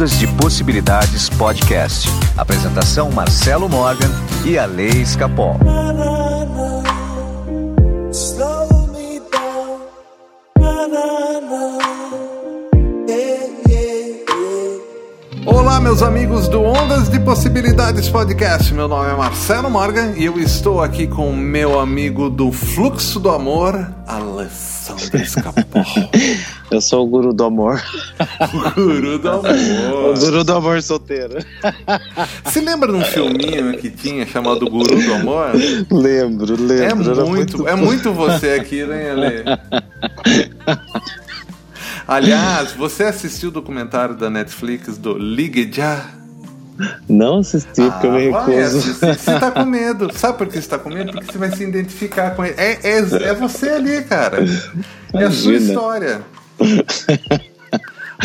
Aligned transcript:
Ondas 0.00 0.18
de 0.18 0.26
Possibilidades 0.28 1.28
Podcast. 1.28 2.08
Apresentação 2.34 3.10
Marcelo 3.10 3.68
Morgan 3.68 4.08
e 4.46 4.56
a 4.56 4.64
Lei 4.64 4.88
Escapol. 4.88 5.58
Olá, 15.44 15.78
meus 15.82 16.00
amigos 16.00 16.48
do 16.48 16.62
Ondas 16.62 17.10
de 17.10 17.20
Possibilidades 17.20 18.08
Podcast. 18.08 18.72
Meu 18.72 18.88
nome 18.88 19.10
é 19.10 19.14
Marcelo 19.14 19.68
Morgan 19.68 20.14
e 20.16 20.24
eu 20.24 20.40
estou 20.40 20.82
aqui 20.82 21.06
com 21.06 21.30
meu 21.30 21.78
amigo 21.78 22.30
do 22.30 22.50
Fluxo 22.50 23.20
do 23.20 23.28
Amor, 23.28 23.74
Alessandro 24.06 25.18
Escapol. 25.18 25.62
eu 26.70 26.80
sou 26.80 27.04
o 27.04 27.06
guru 27.06 27.32
do 27.32 27.44
amor. 27.44 27.82
O 28.40 28.74
guru 28.74 29.18
do 29.18 29.28
amor. 29.28 30.16
O 30.16 30.18
guru 30.18 30.44
do 30.44 30.52
amor 30.54 30.82
solteiro. 30.82 31.38
Você 32.44 32.60
lembra 32.60 32.92
de 32.92 32.98
um 32.98 33.04
filminho 33.04 33.76
que 33.78 33.90
tinha 33.90 34.26
chamado 34.26 34.68
Guru 34.68 35.02
do 35.02 35.14
Amor? 35.14 35.52
Lembro, 35.90 36.56
lembro. 36.60 37.20
É 37.20 37.24
muito, 37.24 37.58
muito... 37.58 37.68
é 37.68 37.74
muito 37.74 38.12
você 38.12 38.50
aqui, 38.50 38.84
né, 38.84 39.10
Ale? 39.10 39.44
Aliás, 42.06 42.72
você 42.72 43.04
assistiu 43.04 43.50
o 43.50 43.52
documentário 43.52 44.16
da 44.16 44.30
Netflix 44.30 44.98
do 44.98 45.16
Ligue 45.16 45.70
Já? 45.72 46.20
Não 47.08 47.40
assisti, 47.40 47.82
ah, 47.82 47.90
porque 47.90 48.06
eu 48.06 48.12
me 48.12 48.30
recuso. 48.30 48.94
Você 48.94 49.38
tá 49.38 49.50
com 49.50 49.64
medo. 49.64 50.10
Sabe 50.14 50.38
por 50.38 50.46
que 50.46 50.60
você 50.60 50.68
tá 50.68 50.78
com 50.78 50.88
medo? 50.88 51.12
Porque 51.12 51.30
você 51.30 51.38
vai 51.38 51.50
se 51.54 51.62
identificar 51.62 52.30
com 52.30 52.44
ele. 52.44 52.54
É, 52.56 52.78
é, 52.82 52.98
é 52.98 53.34
você 53.34 53.68
ali, 53.68 54.02
cara. 54.02 54.44
É 55.12 55.24
a 55.24 55.30
sua 55.30 55.54
história. 55.54 56.22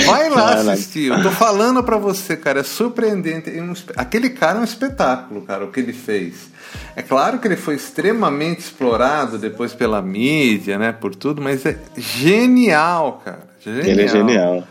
Vai 0.06 0.30
lá 0.30 0.56
assistir. 0.56 1.10
Eu 1.10 1.24
tô 1.24 1.32
falando 1.32 1.82
para 1.84 1.98
você, 1.98 2.36
cara. 2.36 2.60
É 2.60 2.64
surpreendente. 2.64 3.50
Aquele 3.96 4.30
cara 4.30 4.58
é 4.58 4.62
um 4.62 4.66
espetáculo, 4.66 5.42
cara, 5.42 5.64
o 5.64 5.72
que 5.72 5.80
ele 5.80 5.94
fez. 5.94 6.50
É 6.96 7.02
claro 7.02 7.40
que 7.40 7.48
ele 7.48 7.56
foi 7.56 7.76
extremamente 7.76 8.60
explorado 8.60 9.38
depois 9.38 9.74
pela 9.74 10.02
mídia, 10.02 10.78
né? 10.78 10.92
Por 10.92 11.16
tudo, 11.16 11.42
mas 11.42 11.66
é 11.66 11.78
genial, 11.98 13.22
cara. 13.24 13.48
Genial. 13.62 13.88
Ele 13.88 14.02
é 14.02 14.08
genial. 14.08 14.68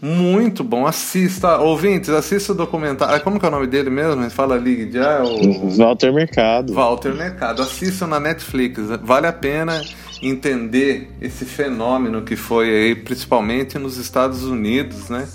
Muito 0.00 0.62
bom, 0.62 0.86
assista, 0.86 1.58
ouvintes, 1.58 2.10
assista 2.10 2.52
o 2.52 2.54
documentário. 2.54 3.20
Como 3.22 3.38
que 3.38 3.44
é 3.44 3.48
o 3.48 3.50
nome 3.50 3.66
dele 3.66 3.90
mesmo? 3.90 4.30
Fala 4.30 4.56
Ligue 4.56 4.92
já. 4.92 5.24
O... 5.24 5.70
Walter 5.76 6.12
Mercado. 6.12 6.72
Walter 6.72 7.14
Mercado. 7.14 7.62
Assistam 7.62 8.06
na 8.06 8.20
Netflix. 8.20 8.80
Vale 9.02 9.26
a 9.26 9.32
pena 9.32 9.82
entender 10.22 11.10
esse 11.20 11.44
fenômeno 11.44 12.22
que 12.22 12.36
foi 12.36 12.70
aí, 12.70 12.94
principalmente 12.94 13.76
nos 13.76 13.96
Estados 13.96 14.44
Unidos, 14.44 15.08
né? 15.08 15.26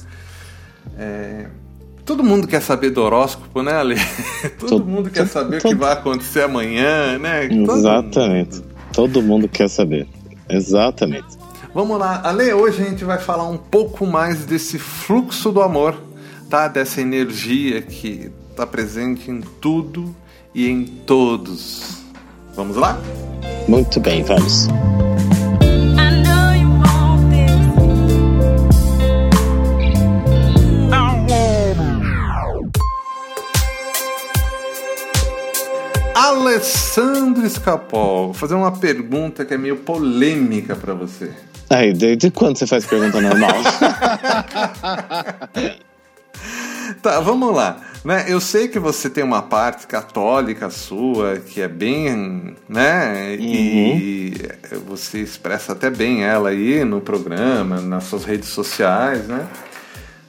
É... 0.98 1.48
Todo 2.06 2.24
mundo 2.24 2.48
quer 2.48 2.62
saber 2.62 2.90
do 2.90 3.02
horóscopo, 3.02 3.62
né, 3.62 3.74
Ale? 3.74 3.96
Todo, 4.60 4.86
mundo 4.86 5.10
quer 5.10 5.28
saber 5.28 5.58
o 5.58 5.62
que 5.62 5.76
vai 5.76 5.94
acontecer 5.94 6.44
amanhã, 6.44 7.18
né? 7.18 7.48
Todo 7.48 7.78
Exatamente. 7.78 8.56
Mundo... 8.56 8.68
Todo 8.94 9.22
mundo 9.22 9.48
quer 9.48 9.70
saber. 9.70 10.08
Exatamente. 10.50 11.43
Vamos 11.74 11.98
lá, 11.98 12.22
Ale, 12.24 12.54
hoje 12.54 12.84
a 12.84 12.86
gente 12.86 13.04
vai 13.04 13.18
falar 13.18 13.50
um 13.50 13.58
pouco 13.58 14.06
mais 14.06 14.46
desse 14.46 14.78
fluxo 14.78 15.52
do 15.52 15.60
amor, 15.60 16.00
tá? 16.48 16.68
Dessa 16.68 17.02
energia 17.02 17.82
que 17.82 18.32
está 18.52 18.68
presente 18.68 19.32
em 19.32 19.42
tudo 19.42 20.16
e 20.54 20.70
em 20.70 20.86
todos. 20.86 22.04
Vamos 22.56 22.78
lá? 22.78 23.02
Muito 23.68 24.00
bem, 24.00 24.22
vamos. 24.22 24.68
Alessandro 36.14 37.44
Escapol, 37.48 38.26
vou 38.26 38.34
fazer 38.36 38.54
uma 38.54 38.72
pergunta 38.72 39.44
que 39.44 39.56
é 39.56 39.58
meio 39.58 39.78
polêmica 39.78 40.76
para 40.76 40.94
você. 40.94 41.32
Aí, 41.70 41.94
desde 41.94 42.32
quando 42.32 42.58
você 42.58 42.68
faz 42.68 42.86
pergunta 42.86 43.20
normal? 43.20 43.52
tá, 47.02 47.20
vamos 47.20 47.56
lá. 47.56 47.82
Né? 48.04 48.26
Eu 48.28 48.42
sei 48.42 48.68
que 48.68 48.80
você 48.80 49.10
tem 49.10 49.24
uma 49.24 49.42
parte 49.42 49.88
católica 49.88 50.70
sua 50.70 51.38
que 51.38 51.62
é 51.62 51.68
bem, 51.68 52.56
né? 52.68 53.38
Uhum. 53.40 53.46
E 53.46 54.34
você 54.86 55.20
expressa 55.20 55.72
até 55.72 55.90
bem 55.90 56.24
ela 56.24 56.50
aí 56.50 56.84
no 56.84 57.00
programa, 57.00 57.80
nas 57.80 58.04
suas 58.04 58.26
redes 58.26 58.50
sociais, 58.50 59.26
né? 59.28 59.48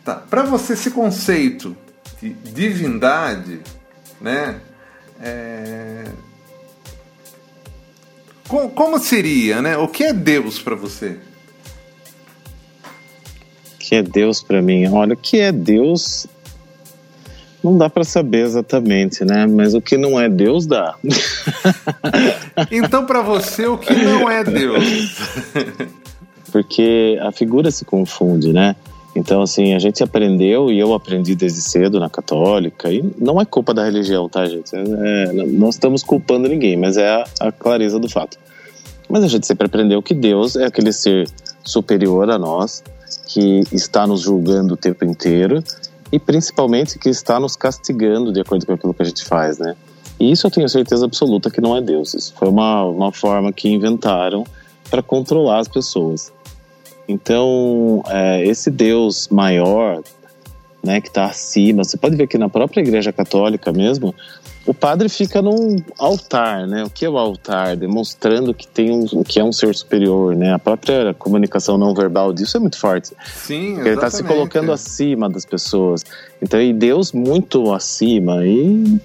Tá. 0.05 0.15
Para 0.15 0.43
você 0.43 0.75
esse 0.75 0.93
conceito 0.93 1.77
de 2.21 2.33
divindade, 2.33 3.61
né? 4.21 4.61
É... 5.21 6.05
Como 8.75 8.99
seria, 8.99 9.61
né? 9.61 9.77
O 9.77 9.89
que 9.89 10.05
é 10.05 10.13
Deus 10.13 10.59
para 10.59 10.75
você? 10.75 11.19
que 13.85 13.95
é 13.97 14.03
Deus 14.03 14.43
para 14.43 14.63
mim? 14.63 14.89
Olha, 14.89 15.13
o 15.13 15.17
que 15.17 15.39
é 15.39 15.53
Deus 15.53 16.27
não 17.63 17.77
dá 17.77 17.89
para 17.89 18.03
saber 18.03 18.45
exatamente, 18.45 19.25
né? 19.25 19.47
Mas 19.47 19.75
o 19.75 19.81
que 19.81 19.97
não 19.97 20.19
é 20.19 20.29
Deus 20.29 20.67
dá. 20.67 20.97
então, 22.73 23.05
para 23.05 23.21
você, 23.21 23.67
o 23.67 23.77
que 23.77 23.95
não 23.95 24.31
é 24.31 24.43
Deus? 24.43 24.85
Porque 26.51 27.19
a 27.21 27.31
figura 27.31 27.71
se 27.71 27.85
confunde, 27.85 28.53
né? 28.53 28.75
Então, 29.15 29.43
assim, 29.43 29.75
a 29.75 29.79
gente 29.79 30.03
aprendeu 30.03 30.73
e 30.73 30.79
eu 30.79 30.93
aprendi 30.93 31.37
desde 31.37 31.61
cedo 31.61 32.01
na 32.01 32.11
católica, 32.11 32.93
e 32.93 33.03
não 33.17 33.41
é 33.41 33.45
culpa 33.45 33.73
da 33.73 33.85
religião, 33.85 34.29
tá, 34.29 34.45
gente? 34.47 34.75
É, 34.75 34.81
é 34.81 35.33
não 35.33 35.69
estamos 35.69 36.03
culpando 36.03 36.49
ninguém, 36.49 36.77
mas 36.77 36.97
é 36.97 37.09
a, 37.09 37.25
a 37.41 37.53
clareza 37.53 37.99
do 37.99 38.09
fato. 38.09 38.37
Mas 39.09 39.23
a 39.23 39.29
gente 39.29 39.47
sempre 39.47 39.67
aprendeu 39.67 40.03
que 40.03 40.15
Deus 40.15 40.57
é 40.57 40.67
aquele 40.67 40.93
ser 40.93 41.29
superior 41.63 42.29
a 42.31 42.39
nós, 42.39 42.83
que 43.29 43.63
está 43.73 44.07
nos 44.07 44.21
julgando 44.21 44.75
o 44.75 44.77
tempo 44.77 45.05
inteiro 45.05 45.63
e 46.11 46.19
principalmente 46.19 46.99
que 46.99 47.09
está 47.09 47.39
nos 47.39 47.57
castigando 47.57 48.33
de 48.33 48.41
acordo 48.41 48.67
com 48.67 48.73
aquilo 48.73 48.95
que 48.95 49.03
a 49.03 49.07
gente 49.07 49.25
faz, 49.25 49.59
né? 49.59 49.77
E 50.19 50.31
isso 50.31 50.47
eu 50.47 50.51
tenho 50.51 50.69
certeza 50.69 51.05
absoluta 51.05 51.51
que 51.51 51.61
não 51.61 51.77
é 51.77 51.81
Deus. 51.81 52.15
Isso 52.15 52.33
foi 52.37 52.49
uma, 52.49 52.85
uma 52.85 53.13
forma 53.13 53.53
que 53.53 53.69
inventaram 53.69 54.45
para 54.91 55.03
controlar 55.03 55.59
as 55.59 55.69
pessoas. 55.69 56.33
Então, 57.09 58.03
é, 58.09 58.45
esse 58.45 58.71
Deus 58.71 59.29
maior, 59.29 60.03
né, 60.83 61.01
que 61.01 61.09
está 61.09 61.27
acima, 61.27 61.85
você 61.85 61.97
pode 61.97 62.17
ver 62.17 62.27
que 62.27 62.39
na 62.39 62.49
própria 62.49 62.81
Igreja 62.81 63.13
Católica 63.13 63.73
mesmo, 63.73 64.15
o 64.67 64.73
padre 64.73 65.11
fica 65.11 65.43
num 65.43 65.77
altar, 65.99 66.67
né? 66.67 66.85
O 66.85 66.91
que 66.91 67.05
é 67.05 67.11
o 67.11 67.19
altar? 67.19 67.77
Demonstrando 67.77 68.55
que 68.55 68.67
tem 68.67 68.91
um, 68.91 69.23
que 69.23 69.39
é 69.39 69.45
um 69.45 69.53
ser 69.53 69.75
superior, 69.75 70.35
né? 70.35 70.55
A 70.55 70.59
própria 70.59 71.13
comunicação 71.13 71.77
não 71.77 71.95
verbal 71.95 72.33
disso 72.33 72.57
é 72.57 72.61
muito 72.61 72.79
forte. 72.79 73.13
Sim, 73.27 73.79
Ele 73.81 73.91
está 73.91 74.09
se 74.09 74.23
colocando 74.23 74.73
acima 74.73 75.29
das 75.29 75.45
pessoas. 75.45 76.03
Então, 76.41 76.61
e 76.61 76.73
Deus 76.73 77.13
muito 77.13 77.75
acima. 77.75 78.45
E 78.47 78.99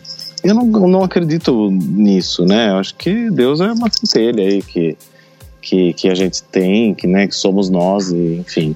eu 0.43 0.55
não, 0.55 0.65
não 0.65 1.03
acredito 1.03 1.69
nisso, 1.69 2.45
né? 2.45 2.69
Eu 2.69 2.77
acho 2.77 2.95
que 2.95 3.29
Deus 3.29 3.59
é 3.59 3.69
uma 3.71 3.89
centelha 3.91 4.47
aí 4.47 4.61
que, 4.61 4.97
que, 5.61 5.93
que 5.93 6.09
a 6.09 6.15
gente 6.15 6.43
tem, 6.43 6.93
que, 6.93 7.07
né, 7.07 7.27
que 7.27 7.35
somos 7.35 7.69
nós, 7.69 8.11
e, 8.11 8.37
enfim. 8.39 8.75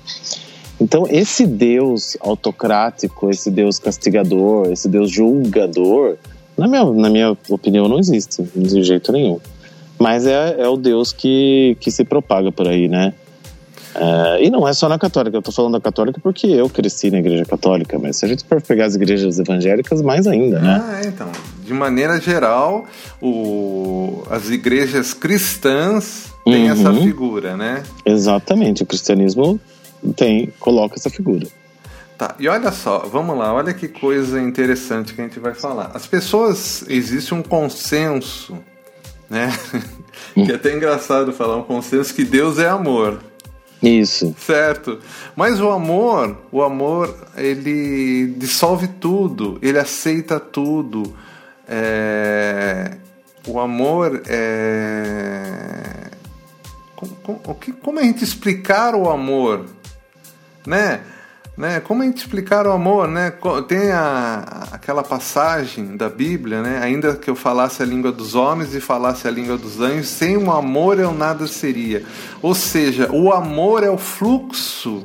Então, 0.79 1.05
esse 1.09 1.45
Deus 1.45 2.17
autocrático, 2.19 3.29
esse 3.29 3.49
Deus 3.49 3.79
castigador, 3.79 4.71
esse 4.71 4.89
Deus 4.89 5.11
julgador, 5.11 6.17
na 6.57 6.67
minha, 6.67 6.83
na 6.85 7.09
minha 7.09 7.38
opinião, 7.49 7.88
não 7.88 7.99
existe, 7.99 8.44
de 8.55 8.83
jeito 8.83 9.11
nenhum. 9.11 9.39
Mas 9.99 10.25
é, 10.25 10.55
é 10.59 10.67
o 10.67 10.75
Deus 10.75 11.13
que, 11.13 11.77
que 11.79 11.89
se 11.89 12.03
propaga 12.03 12.51
por 12.51 12.67
aí, 12.67 12.88
né? 12.88 13.13
É, 13.95 14.44
e 14.44 14.50
não 14.50 14.68
é 14.68 14.74
só 14.74 14.89
na 14.89 14.97
católica, 14.97 15.38
eu 15.38 15.41
tô 15.41 15.51
falando 15.51 15.74
da 15.74 15.79
católica 15.79 16.19
porque 16.21 16.47
eu 16.47 16.68
cresci 16.68 17.12
na 17.12 17.19
igreja 17.19 17.45
católica, 17.45 18.00
mas 18.00 18.18
se 18.18 18.25
a 18.25 18.27
gente 18.27 18.44
for 18.44 18.59
pegar 18.62 18.86
as 18.86 18.95
igrejas 18.95 19.38
evangélicas, 19.38 20.01
mais 20.01 20.25
ainda, 20.25 20.59
né? 20.59 20.81
Ah, 20.83 21.01
é, 21.03 21.07
então. 21.07 21.31
De 21.63 21.74
maneira 21.74 22.19
geral, 22.19 22.86
o, 23.21 24.24
as 24.30 24.50
igrejas 24.50 25.13
cristãs 25.13 26.33
têm 26.44 26.69
uhum. 26.69 26.71
essa 26.71 26.94
figura, 26.94 27.56
né? 27.56 27.83
Exatamente, 28.06 28.83
o 28.83 28.86
cristianismo 28.86 29.60
tem, 30.15 30.51
coloca 30.60 30.95
essa 30.95 31.10
figura. 31.10 31.48
Tá, 32.18 32.36
e 32.39 32.48
olha 32.48 32.71
só, 32.71 33.00
vamos 33.00 33.38
lá, 33.38 33.54
olha 33.54 33.74
que 33.74 33.88
coisa 33.88 34.39
interessante 34.42 35.13
que 35.13 35.21
a 35.21 35.24
gente 35.24 35.39
vai 35.39 35.54
falar. 35.54 35.92
As 35.94 36.06
pessoas, 36.06 36.83
existe 36.88 37.33
um 37.33 37.42
consenso, 37.42 38.57
né? 39.30 39.51
que 40.36 40.51
é 40.51 40.56
até 40.56 40.75
engraçado 40.75 41.33
falar 41.33 41.57
um 41.57 41.63
consenso 41.63 42.13
que 42.13 42.24
Deus 42.24 42.60
é 42.60 42.68
amor. 42.68 43.19
Isso. 43.81 44.33
Certo. 44.39 45.00
Mas 45.36 45.60
o 45.60 45.69
amor, 45.69 46.38
o 46.51 46.63
amor, 46.63 47.13
ele 47.36 48.33
dissolve 48.38 48.88
tudo, 48.88 49.60
ele 49.62 49.77
aceita 49.77 50.39
tudo. 50.39 51.13
É... 51.68 52.98
O 53.48 53.60
amor 53.60 54.21
é. 54.25 56.12
Como, 57.81 58.00
a 58.00 58.04
gente 58.04 58.24
explicar 58.24 58.95
o 58.95 59.10
amor? 59.10 59.65
Né? 60.65 61.01
Né? 61.57 61.81
Como 61.81 62.01
a 62.01 62.06
gente 62.06 62.19
explicar 62.19 62.65
o 62.65 62.71
amor, 62.71 63.10
né? 63.10 63.33
Tem 63.68 63.92
a, 63.92 64.69
aquela 64.71 65.04
passagem 65.04 65.98
da 65.98 66.10
Bíblia, 66.10 66.62
né? 66.62 66.80
Ainda 66.81 67.15
que 67.15 67.30
eu 67.30 67.36
falasse 67.36 67.83
a 67.83 67.86
língua 67.86 68.13
dos 68.13 68.33
homens 68.33 68.74
e 68.74 68.80
falasse 68.80 69.27
a 69.27 69.31
língua 69.31 69.57
dos 69.57 69.81
anjos, 69.81 70.07
sem 70.07 70.38
o 70.38 70.50
amor 70.50 70.98
eu 70.98 71.12
nada 71.13 71.45
seria. 71.45 72.04
Ou 72.42 72.56
seja, 72.56 73.12
o 73.12 73.33
amor 73.33 73.83
é 73.83 73.89
o 73.89 73.98
fluxo 73.98 75.04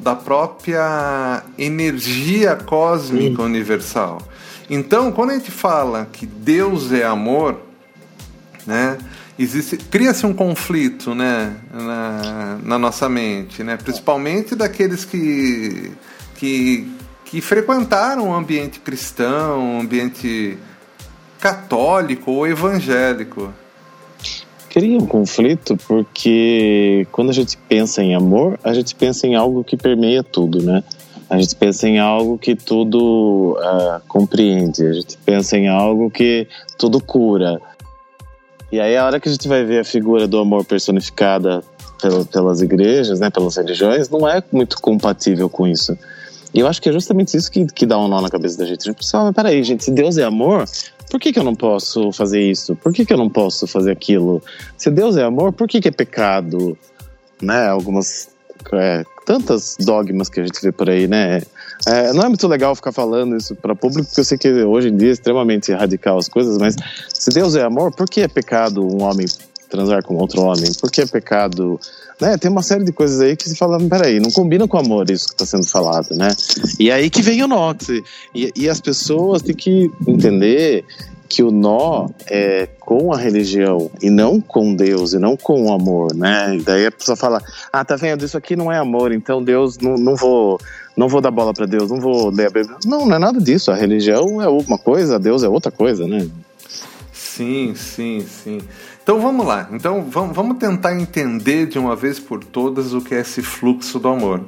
da 0.00 0.16
própria 0.16 1.44
energia 1.56 2.56
cósmica 2.56 3.42
universal. 3.42 4.20
Então, 4.70 5.10
quando 5.12 5.30
a 5.30 5.34
gente 5.34 5.50
fala 5.50 6.08
que 6.12 6.26
Deus 6.26 6.92
é 6.92 7.04
amor, 7.04 7.60
né? 8.66 8.98
existe 9.38 9.76
cria-se 9.76 10.26
um 10.26 10.34
conflito 10.34 11.14
né, 11.14 11.56
na, 11.72 12.58
na, 12.62 12.78
nossa 12.78 13.08
mente, 13.08 13.62
né, 13.62 13.76
principalmente 13.76 14.56
daqueles 14.56 15.04
que, 15.04 15.92
que, 16.34 16.90
que 17.24 17.40
frequentaram 17.40 18.30
o 18.30 18.34
ambiente 18.34 18.80
cristão, 18.80 19.76
o 19.76 19.80
ambiente 19.80 20.58
católico 21.38 22.32
ou 22.32 22.46
evangélico. 22.46 23.52
Cria 24.68 24.98
um 24.98 25.06
conflito 25.06 25.76
porque 25.86 27.06
quando 27.12 27.30
a 27.30 27.32
gente 27.32 27.56
pensa 27.68 28.02
em 28.02 28.14
amor, 28.14 28.58
a 28.62 28.74
gente 28.74 28.94
pensa 28.94 29.26
em 29.26 29.34
algo 29.34 29.64
que 29.64 29.76
permeia 29.76 30.22
tudo, 30.22 30.62
né? 30.62 30.82
A 31.30 31.38
gente 31.38 31.54
pensa 31.56 31.88
em 31.88 31.98
algo 31.98 32.38
que 32.38 32.56
tudo 32.56 33.58
uh, 33.58 34.00
compreende, 34.08 34.86
a 34.86 34.92
gente 34.92 35.18
pensa 35.18 35.56
em 35.58 35.68
algo 35.68 36.10
que 36.10 36.48
tudo 36.78 37.00
cura, 37.00 37.60
e 38.70 38.78
aí 38.80 38.96
a 38.96 39.06
hora 39.06 39.18
que 39.18 39.28
a 39.28 39.32
gente 39.32 39.48
vai 39.48 39.64
ver 39.64 39.80
a 39.80 39.84
figura 39.84 40.28
do 40.28 40.38
amor 40.38 40.64
personificada 40.64 41.62
pelas 42.30 42.60
igrejas, 42.60 43.18
né, 43.18 43.30
pelas 43.30 43.56
religiões, 43.56 44.08
não 44.08 44.28
é 44.28 44.42
muito 44.52 44.80
compatível 44.80 45.48
com 45.48 45.66
isso. 45.66 45.98
E 46.52 46.60
eu 46.60 46.68
acho 46.68 46.80
que 46.80 46.88
é 46.88 46.92
justamente 46.92 47.36
isso 47.36 47.50
que, 47.50 47.66
que 47.66 47.86
dá 47.86 47.98
um 47.98 48.08
nó 48.08 48.20
na 48.20 48.30
cabeça 48.30 48.58
da 48.58 48.64
gente. 48.64 48.82
A 48.82 48.84
gente 48.84 48.96
pensa, 48.96 49.24
mas 49.24 49.34
peraí, 49.34 49.62
gente, 49.62 49.84
se 49.84 49.90
Deus 49.90 50.16
é 50.18 50.24
amor, 50.24 50.64
por 51.10 51.18
que, 51.18 51.32
que 51.32 51.38
eu 51.38 51.44
não 51.44 51.54
posso 51.54 52.12
fazer 52.12 52.42
isso? 52.42 52.76
Por 52.76 52.92
que, 52.92 53.04
que 53.04 53.12
eu 53.12 53.18
não 53.18 53.28
posso 53.28 53.66
fazer 53.66 53.90
aquilo? 53.90 54.42
Se 54.76 54.90
Deus 54.90 55.16
é 55.16 55.24
amor, 55.24 55.52
por 55.52 55.66
que, 55.66 55.80
que 55.80 55.88
é 55.88 55.92
pecado? 55.92 56.76
Né, 57.40 57.68
algumas 57.68 58.28
é, 58.72 59.04
tantas 59.24 59.76
dogmas 59.80 60.28
que 60.28 60.40
a 60.40 60.44
gente 60.44 60.60
vê 60.62 60.72
por 60.72 60.88
aí, 60.88 61.06
né? 61.06 61.42
É, 61.86 62.12
não 62.12 62.22
é 62.22 62.28
muito 62.28 62.46
legal 62.48 62.74
ficar 62.74 62.92
falando 62.92 63.36
isso 63.36 63.54
para 63.54 63.74
público, 63.74 64.06
porque 64.06 64.20
eu 64.20 64.24
sei 64.24 64.38
que 64.38 64.48
hoje 64.50 64.88
em 64.88 64.96
dia 64.96 65.10
é 65.10 65.12
extremamente 65.12 65.72
radical 65.72 66.18
as 66.18 66.28
coisas, 66.28 66.58
mas 66.58 66.76
se 67.12 67.30
Deus 67.30 67.54
é 67.54 67.62
amor, 67.62 67.92
por 67.92 68.08
que 68.08 68.20
é 68.20 68.28
pecado 68.28 68.84
um 68.84 69.02
homem 69.02 69.26
transar 69.68 70.02
com 70.02 70.16
outro 70.16 70.42
homem? 70.42 70.72
Por 70.80 70.90
que 70.90 71.02
é 71.02 71.06
pecado? 71.06 71.78
Né? 72.20 72.36
Tem 72.36 72.50
uma 72.50 72.62
série 72.62 72.84
de 72.84 72.92
coisas 72.92 73.20
aí 73.20 73.36
que 73.36 73.48
se 73.48 73.54
fala, 73.54 73.78
peraí, 73.78 74.18
não 74.18 74.30
combina 74.30 74.66
com 74.66 74.78
amor 74.78 75.08
isso 75.10 75.26
que 75.26 75.34
está 75.34 75.46
sendo 75.46 75.68
falado, 75.68 76.14
né? 76.14 76.28
E 76.78 76.90
aí 76.90 77.08
que 77.10 77.22
vem 77.22 77.42
o 77.42 77.46
nó. 77.46 77.74
E, 78.34 78.50
e 78.56 78.68
as 78.68 78.80
pessoas 78.80 79.42
têm 79.42 79.54
que 79.54 79.90
entender 80.06 80.84
que 81.28 81.42
o 81.42 81.50
nó 81.50 82.08
é 82.26 82.68
com 82.80 83.12
a 83.12 83.16
religião 83.16 83.90
e 84.00 84.08
não 84.08 84.40
com 84.40 84.74
Deus 84.74 85.12
e 85.12 85.18
não 85.18 85.36
com 85.36 85.66
o 85.66 85.72
amor, 85.72 86.14
né? 86.14 86.56
E 86.56 86.62
daí 86.62 86.86
a 86.86 86.92
pessoa 86.92 87.16
fala: 87.16 87.42
"Ah, 87.72 87.84
tá 87.84 87.96
vendo? 87.96 88.24
Isso 88.24 88.36
aqui 88.36 88.56
não 88.56 88.72
é 88.72 88.78
amor, 88.78 89.12
então 89.12 89.42
Deus 89.42 89.78
não, 89.78 89.94
não 89.94 90.16
vou 90.16 90.58
não 90.96 91.08
vou 91.08 91.20
dar 91.20 91.30
bola 91.30 91.52
para 91.52 91.66
Deus, 91.66 91.90
não 91.90 92.00
vou 92.00 92.30
ler 92.30 92.46
a 92.46 92.50
Bíblia". 92.50 92.76
Não, 92.86 93.06
não 93.06 93.16
é 93.16 93.18
nada 93.18 93.40
disso. 93.40 93.70
A 93.70 93.74
religião 93.74 94.40
é 94.40 94.48
uma 94.48 94.78
coisa, 94.78 95.18
Deus 95.18 95.42
é 95.42 95.48
outra 95.48 95.70
coisa, 95.70 96.06
né? 96.06 96.28
Sim, 97.12 97.74
sim, 97.76 98.26
sim. 98.26 98.60
Então 99.02 99.20
vamos 99.20 99.46
lá. 99.46 99.68
Então 99.72 100.04
vamos, 100.10 100.58
tentar 100.58 100.94
entender 100.94 101.66
de 101.66 101.78
uma 101.78 101.94
vez 101.94 102.18
por 102.18 102.42
todas 102.42 102.92
o 102.92 103.00
que 103.00 103.14
é 103.14 103.20
esse 103.20 103.42
fluxo 103.42 103.98
do 103.98 104.08
amor, 104.08 104.44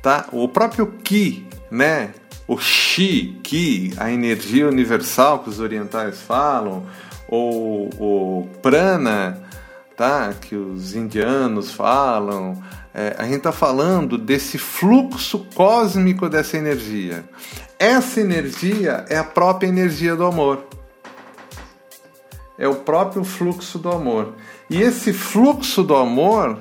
tá? 0.00 0.26
O 0.32 0.46
próprio 0.48 0.86
Ki, 0.86 1.46
né? 1.70 2.10
O 2.50 2.58
Shi, 2.58 3.38
Ki, 3.44 3.94
a 3.96 4.10
energia 4.10 4.66
universal 4.66 5.38
que 5.38 5.48
os 5.48 5.60
orientais 5.60 6.20
falam, 6.20 6.84
ou 7.28 7.88
o 7.96 8.48
Prana, 8.60 9.40
tá? 9.96 10.34
que 10.34 10.56
os 10.56 10.96
indianos 10.96 11.70
falam. 11.70 12.60
É, 12.92 13.14
a 13.16 13.22
gente 13.22 13.36
está 13.36 13.52
falando 13.52 14.18
desse 14.18 14.58
fluxo 14.58 15.46
cósmico 15.54 16.28
dessa 16.28 16.56
energia. 16.56 17.24
Essa 17.78 18.20
energia 18.20 19.04
é 19.08 19.16
a 19.16 19.22
própria 19.22 19.68
energia 19.68 20.16
do 20.16 20.24
amor. 20.24 20.66
É 22.58 22.66
o 22.66 22.74
próprio 22.74 23.22
fluxo 23.22 23.78
do 23.78 23.92
amor. 23.92 24.34
E 24.68 24.82
esse 24.82 25.12
fluxo 25.12 25.84
do 25.84 25.94
amor 25.94 26.58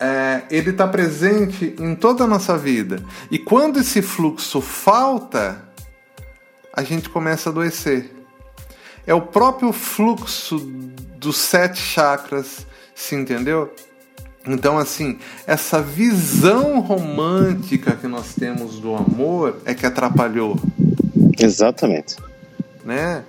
é, 0.00 0.42
ele 0.50 0.70
está 0.70 0.86
presente 0.86 1.74
em 1.78 1.94
toda 1.94 2.24
a 2.24 2.26
nossa 2.26 2.56
vida. 2.56 3.02
E 3.30 3.38
quando 3.38 3.78
esse 3.78 4.02
fluxo 4.02 4.60
falta, 4.60 5.62
a 6.72 6.82
gente 6.82 7.08
começa 7.08 7.48
a 7.48 7.52
adoecer. 7.52 8.12
É 9.06 9.14
o 9.14 9.22
próprio 9.22 9.72
fluxo 9.72 10.58
dos 11.16 11.38
sete 11.38 11.78
chakras, 11.78 12.66
se 12.94 13.14
entendeu? 13.14 13.72
Então, 14.46 14.78
assim, 14.78 15.18
essa 15.46 15.82
visão 15.82 16.80
romântica 16.80 17.92
que 17.96 18.06
nós 18.06 18.34
temos 18.34 18.78
do 18.78 18.94
amor 18.94 19.60
é 19.64 19.74
que 19.74 19.86
atrapalhou. 19.86 20.56
Exatamente. 21.38 22.16
Né? 22.86 23.24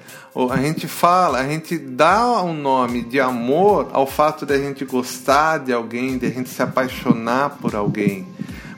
a 0.52 0.58
gente 0.58 0.88
fala, 0.88 1.40
a 1.40 1.48
gente 1.48 1.80
dá 1.80 2.44
um 2.44 2.54
nome 2.54 3.02
de 3.02 3.20
amor 3.20 3.90
ao 3.92 4.06
fato 4.06 4.46
de 4.46 4.54
a 4.54 4.58
gente 4.60 4.86
gostar 4.86 5.58
de 5.58 5.74
alguém, 5.74 6.20
de 6.20 6.28
a 6.28 6.30
gente 6.30 6.48
se 6.48 6.62
apaixonar 6.62 7.58
por 7.60 7.76
alguém. 7.76 8.28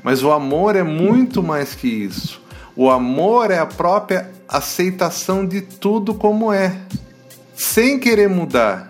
Mas 0.01 0.23
o 0.23 0.31
amor 0.31 0.77
é 0.77 0.83
muito 0.83 1.43
mais 1.43 1.75
que 1.75 1.87
isso. 1.87 2.41
O 2.77 2.89
amor 2.89 3.51
é 3.51 3.59
a 3.59 3.65
própria 3.65 4.31
aceitação 4.47 5.45
de 5.45 5.59
tudo 5.59 6.13
como 6.13 6.53
é, 6.53 6.77
sem 7.53 7.99
querer 7.99 8.29
mudar. 8.29 8.87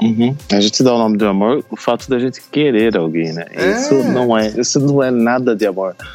Uhum. 0.00 0.36
A 0.52 0.60
gente 0.60 0.82
dá 0.82 0.94
o 0.94 0.98
nome 0.98 1.16
do 1.16 1.26
amor 1.26 1.64
o 1.70 1.76
fato 1.76 2.08
da 2.08 2.18
gente 2.18 2.40
querer 2.52 2.96
alguém, 2.96 3.32
né? 3.32 3.46
É. 3.50 3.72
Isso 3.72 3.94
não 3.94 4.36
é, 4.36 4.48
isso 4.48 4.78
não 4.78 5.02
é 5.02 5.10
nada 5.10 5.56
de 5.56 5.66
amor. 5.66 5.96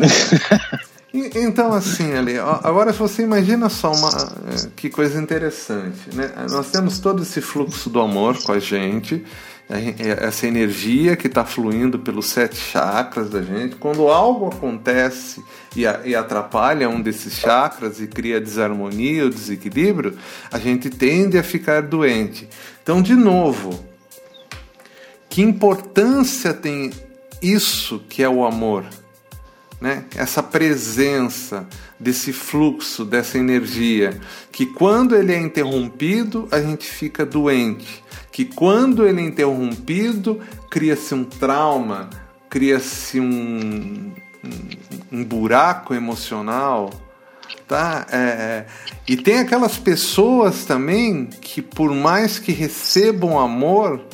É. 0.00 0.89
Então, 1.12 1.72
assim, 1.72 2.12
ali, 2.12 2.38
agora 2.38 2.92
se 2.92 2.98
você 2.98 3.22
imagina 3.22 3.68
só 3.68 3.90
uma 3.92 4.10
é, 4.10 4.68
que 4.76 4.88
coisa 4.88 5.20
interessante, 5.20 6.14
né? 6.14 6.32
Nós 6.48 6.70
temos 6.70 7.00
todo 7.00 7.22
esse 7.22 7.40
fluxo 7.40 7.90
do 7.90 8.00
amor 8.00 8.40
com 8.44 8.52
a 8.52 8.60
gente, 8.60 9.24
é, 9.68 10.24
essa 10.24 10.46
energia 10.46 11.16
que 11.16 11.26
está 11.26 11.44
fluindo 11.44 11.98
pelos 11.98 12.26
sete 12.26 12.56
chakras 12.56 13.28
da 13.28 13.42
gente. 13.42 13.74
Quando 13.74 14.08
algo 14.08 14.48
acontece 14.48 15.42
e 15.74 16.14
atrapalha 16.14 16.88
um 16.88 17.00
desses 17.00 17.34
chakras 17.34 18.00
e 18.00 18.06
cria 18.06 18.40
desarmonia 18.40 19.24
ou 19.24 19.30
desequilíbrio, 19.30 20.16
a 20.50 20.58
gente 20.58 20.90
tende 20.90 21.36
a 21.38 21.42
ficar 21.42 21.82
doente. 21.82 22.48
Então, 22.82 23.02
de 23.02 23.16
novo, 23.16 23.84
que 25.28 25.42
importância 25.42 26.54
tem 26.54 26.92
isso 27.42 28.00
que 28.08 28.22
é 28.22 28.28
o 28.28 28.44
amor? 28.44 28.84
Né? 29.80 30.04
essa 30.14 30.42
presença 30.42 31.66
desse 31.98 32.32
fluxo, 32.32 33.04
dessa 33.04 33.38
energia, 33.38 34.20
que 34.52 34.66
quando 34.66 35.16
ele 35.16 35.32
é 35.32 35.40
interrompido, 35.40 36.46
a 36.50 36.60
gente 36.60 36.86
fica 36.86 37.24
doente, 37.24 38.04
que 38.30 38.44
quando 38.44 39.06
ele 39.06 39.20
é 39.20 39.24
interrompido, 39.24 40.40
cria-se 40.70 41.14
um 41.14 41.24
trauma, 41.24 42.10
cria-se 42.48 43.18
um, 43.18 44.12
um, 44.44 45.18
um, 45.18 45.24
buraco 45.24 45.94
emocional. 45.94 46.90
Tá? 47.66 48.06
É, 48.10 48.16
é, 48.18 48.66
e 49.08 49.16
tem 49.16 49.38
aquelas 49.38 49.76
pessoas 49.76 50.64
também 50.64 51.26
que, 51.26 51.62
por 51.62 51.92
mais 51.94 52.38
que 52.38 52.50
recebam 52.50 53.38
amor, 53.38 54.04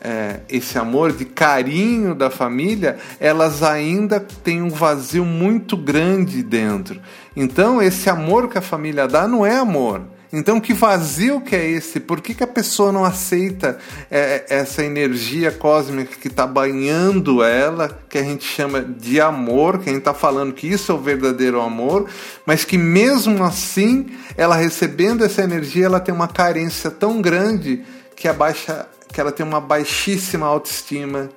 é, 0.00 0.40
esse 0.48 0.78
amor 0.78 1.12
de 1.12 1.24
carinho 1.24 2.14
da 2.14 2.30
família, 2.30 2.98
elas 3.18 3.62
ainda 3.62 4.20
têm 4.20 4.62
um 4.62 4.70
vazio 4.70 5.24
muito 5.24 5.76
grande 5.76 6.42
dentro. 6.42 7.00
Então, 7.34 7.82
esse 7.82 8.08
amor 8.08 8.48
que 8.48 8.58
a 8.58 8.62
família 8.62 9.06
dá 9.06 9.26
não 9.26 9.44
é 9.44 9.56
amor. 9.56 10.02
Então, 10.30 10.60
que 10.60 10.74
vazio 10.74 11.40
que 11.40 11.56
é 11.56 11.66
esse? 11.70 11.98
Por 11.98 12.20
que, 12.20 12.34
que 12.34 12.44
a 12.44 12.46
pessoa 12.46 12.92
não 12.92 13.02
aceita 13.02 13.78
é, 14.10 14.44
essa 14.50 14.84
energia 14.84 15.50
cósmica 15.50 16.16
que 16.20 16.28
está 16.28 16.46
banhando 16.46 17.42
ela, 17.42 17.88
que 18.10 18.18
a 18.18 18.22
gente 18.22 18.44
chama 18.44 18.82
de 18.82 19.20
amor, 19.20 19.78
que 19.78 19.88
a 19.88 19.92
gente 19.92 20.00
está 20.00 20.12
falando 20.12 20.52
que 20.52 20.66
isso 20.66 20.92
é 20.92 20.94
o 20.94 20.98
verdadeiro 20.98 21.60
amor, 21.62 22.10
mas 22.44 22.62
que 22.62 22.76
mesmo 22.76 23.42
assim, 23.42 24.06
ela 24.36 24.54
recebendo 24.54 25.24
essa 25.24 25.42
energia, 25.42 25.86
ela 25.86 26.00
tem 26.00 26.14
uma 26.14 26.28
carência 26.28 26.90
tão 26.90 27.22
grande 27.22 27.82
que 28.14 28.28
abaixa 28.28 28.86
que 29.12 29.20
ela 29.20 29.32
tem 29.32 29.44
uma 29.44 29.60
baixíssima 29.60 30.46
autoestima. 30.46 31.30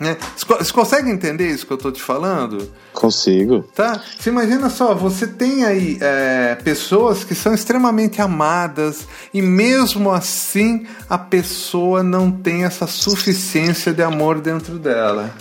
Né? 0.00 0.16
Você 0.36 0.72
consegue 0.72 1.10
entender 1.10 1.48
isso 1.48 1.66
que 1.66 1.72
eu 1.72 1.76
estou 1.76 1.90
te 1.90 2.00
falando? 2.00 2.70
Consigo. 2.92 3.64
Tá? 3.74 4.00
Você 4.16 4.30
imagina 4.30 4.70
só, 4.70 4.94
você 4.94 5.26
tem 5.26 5.64
aí 5.64 5.98
é, 6.00 6.54
pessoas 6.62 7.24
que 7.24 7.34
são 7.34 7.52
extremamente 7.52 8.20
amadas 8.20 9.08
e 9.34 9.42
mesmo 9.42 10.12
assim 10.12 10.86
a 11.10 11.18
pessoa 11.18 12.02
não 12.04 12.30
tem 12.30 12.64
essa 12.64 12.86
suficiência 12.86 13.92
de 13.92 14.02
amor 14.02 14.40
dentro 14.40 14.78
dela. 14.78 15.34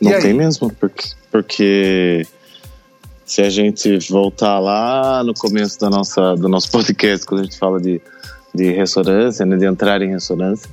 Não 0.00 0.18
tem 0.20 0.34
mesmo, 0.34 0.72
porque, 0.72 1.10
porque 1.30 2.26
se 3.24 3.40
a 3.40 3.48
gente 3.48 3.98
voltar 4.10 4.58
lá 4.58 5.22
no 5.22 5.32
começo 5.32 5.78
da 5.78 5.88
nossa, 5.88 6.34
do 6.34 6.48
nosso 6.48 6.68
podcast, 6.72 7.24
quando 7.24 7.42
a 7.42 7.44
gente 7.44 7.56
fala 7.56 7.80
de, 7.80 8.00
de 8.54 8.72
ressonância, 8.72 9.44
né, 9.46 9.56
de 9.56 9.64
entrar 9.64 10.02
em 10.02 10.10
ressonância, 10.10 10.68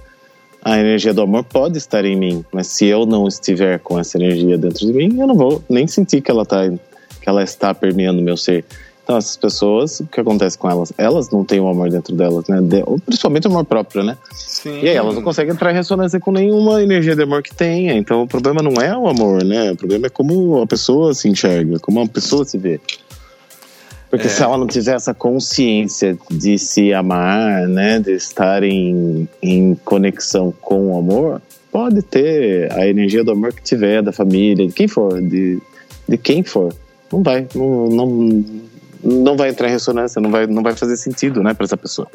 a 0.61 0.77
energia 0.77 1.13
do 1.13 1.21
amor 1.21 1.43
pode 1.43 1.77
estar 1.77 2.03
em 2.03 2.15
mim, 2.15 2.45
mas 2.51 2.67
se 2.67 2.85
eu 2.85 3.05
não 3.05 3.27
estiver 3.27 3.79
com 3.79 3.97
essa 3.97 4.17
energia 4.17 4.57
dentro 4.57 4.85
de 4.85 4.93
mim, 4.93 5.19
eu 5.19 5.27
não 5.27 5.35
vou 5.35 5.63
nem 5.69 5.87
sentir 5.87 6.21
que 6.21 6.29
ela, 6.29 6.45
tá, 6.45 6.69
que 6.69 7.29
ela 7.29 7.43
está 7.43 7.73
permeando 7.73 8.19
o 8.19 8.23
meu 8.23 8.35
ser. 8.35 8.65
Então, 9.09 9.17
essas 9.17 9.37
pessoas, 9.37 10.01
o 10.01 10.05
que 10.05 10.19
acontece 10.19 10.55
com 10.55 10.69
elas? 10.69 10.93
Elas 10.95 11.31
não 11.31 11.43
têm 11.43 11.59
o 11.59 11.67
amor 11.67 11.89
dentro 11.89 12.15
delas, 12.15 12.47
né? 12.47 12.61
De, 12.61 12.83
principalmente 13.07 13.47
o 13.47 13.49
amor 13.49 13.65
próprio, 13.65 14.03
né? 14.03 14.15
Sim. 14.31 14.81
E 14.83 14.87
aí 14.87 14.95
elas 14.95 15.15
não 15.15 15.23
conseguem 15.23 15.51
entrar 15.51 15.71
em 15.71 15.73
ressonância 15.73 16.19
com 16.19 16.31
nenhuma 16.31 16.83
energia 16.83 17.15
de 17.15 17.23
amor 17.23 17.41
que 17.41 17.51
tenha. 17.51 17.93
Então, 17.93 18.21
o 18.21 18.27
problema 18.27 18.61
não 18.61 18.79
é 18.79 18.95
o 18.95 19.07
amor, 19.07 19.43
né? 19.43 19.71
O 19.71 19.75
problema 19.75 20.05
é 20.05 20.09
como 20.11 20.61
a 20.61 20.67
pessoa 20.67 21.15
se 21.15 21.27
enxerga, 21.27 21.79
como 21.79 21.99
a 22.01 22.07
pessoa 22.07 22.45
se 22.45 22.55
vê. 22.59 22.79
Porque 24.09 24.27
é. 24.27 24.29
se 24.29 24.41
ela 24.41 24.57
não 24.57 24.65
tiver 24.65 24.95
essa 24.95 25.13
consciência 25.13 26.17
de 26.29 26.57
se 26.57 26.93
amar, 26.93 27.67
né, 27.67 27.99
de 27.99 28.13
estar 28.13 28.63
em, 28.63 29.27
em 29.41 29.75
conexão 29.85 30.51
com 30.59 30.93
o 30.93 30.97
amor, 30.97 31.41
pode 31.71 32.01
ter 32.01 32.71
a 32.73 32.87
energia 32.87 33.23
do 33.23 33.31
amor 33.31 33.53
que 33.53 33.61
tiver, 33.61 34.01
da 34.01 34.11
família, 34.11 34.67
de 34.67 34.73
quem 34.73 34.87
for, 34.87 35.21
de, 35.21 35.61
de 36.07 36.17
quem 36.17 36.43
for. 36.43 36.73
Não 37.11 37.21
vai, 37.21 37.47
não, 37.53 37.87
não, 37.87 38.45
não 39.03 39.37
vai 39.37 39.49
entrar 39.49 39.67
em 39.67 39.71
ressonância, 39.71 40.19
não 40.19 40.31
vai, 40.31 40.47
não 40.47 40.63
vai 40.63 40.75
fazer 40.75 40.97
sentido, 40.97 41.43
né, 41.43 41.53
para 41.53 41.65
essa 41.65 41.77
pessoa. 41.77 42.07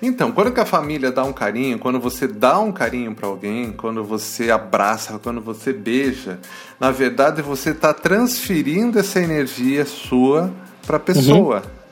Então, 0.00 0.32
quando 0.32 0.52
que 0.52 0.60
a 0.60 0.66
família 0.66 1.12
dá 1.12 1.24
um 1.24 1.32
carinho, 1.32 1.78
quando 1.78 2.00
você 2.00 2.26
dá 2.26 2.58
um 2.58 2.72
carinho 2.72 3.14
para 3.14 3.26
alguém, 3.28 3.72
quando 3.72 4.02
você 4.02 4.50
abraça, 4.50 5.18
quando 5.18 5.40
você 5.40 5.72
beija, 5.72 6.38
na 6.80 6.90
verdade 6.90 7.40
você 7.42 7.70
está 7.70 7.92
transferindo 7.94 8.98
essa 8.98 9.20
energia 9.20 9.84
sua 9.84 10.52
para 10.86 10.96
a 10.96 11.00
pessoa. 11.00 11.56
Uhum. 11.56 11.82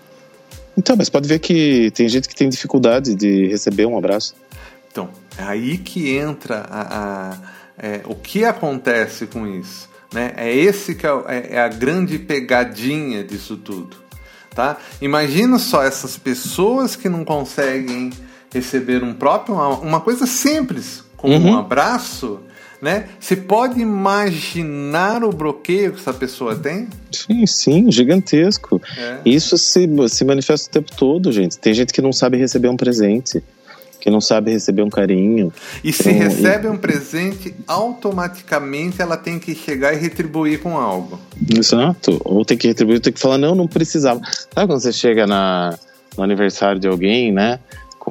Então, 0.79 0.97
mas 0.97 1.09
pode 1.09 1.29
ver 1.29 1.39
que 1.39 1.91
tem 1.93 2.09
gente 2.09 2.29
que 2.29 2.35
tem 2.35 2.49
dificuldade 2.49 3.15
de 3.15 3.47
receber 3.49 3.87
um 3.87 3.99
abraço. 3.99 4.35
Então, 4.91 5.09
é 5.37 5.43
aí 5.43 5.79
que 5.79 6.17
entra 6.17 6.67
a, 6.69 7.33
a 7.33 7.37
é, 7.83 8.03
o 8.05 8.15
que 8.15 8.45
acontece 8.45 9.27
com 9.27 9.47
isso. 9.47 9.89
Né? 10.13 10.33
É 10.37 10.55
esse 10.55 10.95
que 10.95 11.07
é, 11.07 11.11
é, 11.29 11.55
é 11.55 11.61
a 11.61 11.69
grande 11.69 12.19
pegadinha 12.19 13.25
disso 13.25 13.57
tudo. 13.57 13.97
Tá? 14.55 14.77
Imagina 15.01 15.59
só 15.59 15.83
essas 15.83 16.17
pessoas 16.19 16.97
que 16.97 17.09
não 17.09 17.25
conseguem 17.25 18.11
receber 18.53 19.03
um 19.03 19.15
próprio 19.15 19.55
uma 19.55 20.01
coisa 20.01 20.27
simples 20.27 21.05
como 21.17 21.35
uhum. 21.35 21.53
um 21.53 21.59
abraço 21.59 22.41
né? 22.81 23.07
Você 23.19 23.37
pode 23.37 23.81
imaginar 23.81 25.23
o 25.25 25.33
bloqueio 25.33 25.93
que 25.93 26.01
essa 26.01 26.15
pessoa 26.15 26.57
tem? 26.57 26.89
Sim, 27.13 27.47
sim, 27.47 27.93
gigantesco. 27.93 28.81
É. 28.97 29.19
Isso 29.25 29.59
se, 29.59 29.89
se 30.09 30.25
manifesta 30.25 30.69
o 30.69 30.73
tempo 30.73 30.97
todo, 30.97 31.31
gente. 31.31 31.59
Tem 31.59 31.75
gente 31.75 31.93
que 31.93 32.01
não 32.01 32.13
sabe 32.13 32.37
receber 32.37 32.69
um 32.69 32.77
presente 32.77 33.43
que 34.01 34.11
não 34.11 34.21
sabe 34.21 34.51
receber 34.51 34.83
um 34.83 34.89
carinho. 34.89 35.53
E 35.85 35.93
se 35.93 36.09
então, 36.09 36.29
recebe 36.29 36.67
e... 36.67 36.71
um 36.71 36.77
presente, 36.77 37.55
automaticamente 37.67 39.01
ela 39.01 39.17
tem 39.17 39.39
que 39.39 39.55
chegar 39.55 39.93
e 39.93 39.99
retribuir 39.99 40.61
com 40.61 40.79
algo. 40.79 41.21
Exato. 41.55 42.21
Ou 42.25 42.45
tem 42.45 42.57
que 42.57 42.67
retribuir, 42.67 43.01
tem 43.01 43.13
que 43.13 43.21
falar, 43.21 43.39
não, 43.39 43.55
não 43.55 43.69
precisava. 43.69 44.21
Sabe 44.25 44.67
quando 44.67 44.81
você 44.81 44.93
chega 44.93 45.27
na, 45.27 45.79
no 46.17 46.25
aniversário 46.25 46.81
de 46.81 46.89
alguém, 46.89 47.31
né? 47.31 47.61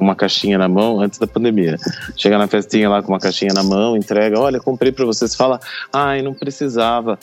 Com 0.00 0.04
uma 0.04 0.16
caixinha 0.16 0.56
na 0.56 0.66
mão 0.66 0.98
antes 0.98 1.18
da 1.18 1.26
pandemia. 1.26 1.76
Chega 2.16 2.38
na 2.38 2.48
festinha 2.48 2.88
lá 2.88 3.02
com 3.02 3.12
uma 3.12 3.20
caixinha 3.20 3.52
na 3.52 3.62
mão, 3.62 3.98
entrega, 3.98 4.40
olha, 4.40 4.58
comprei 4.58 4.90
para 4.90 5.04
vocês, 5.04 5.34
fala, 5.34 5.60
ai, 5.92 6.22
não 6.22 6.32
precisava. 6.32 7.18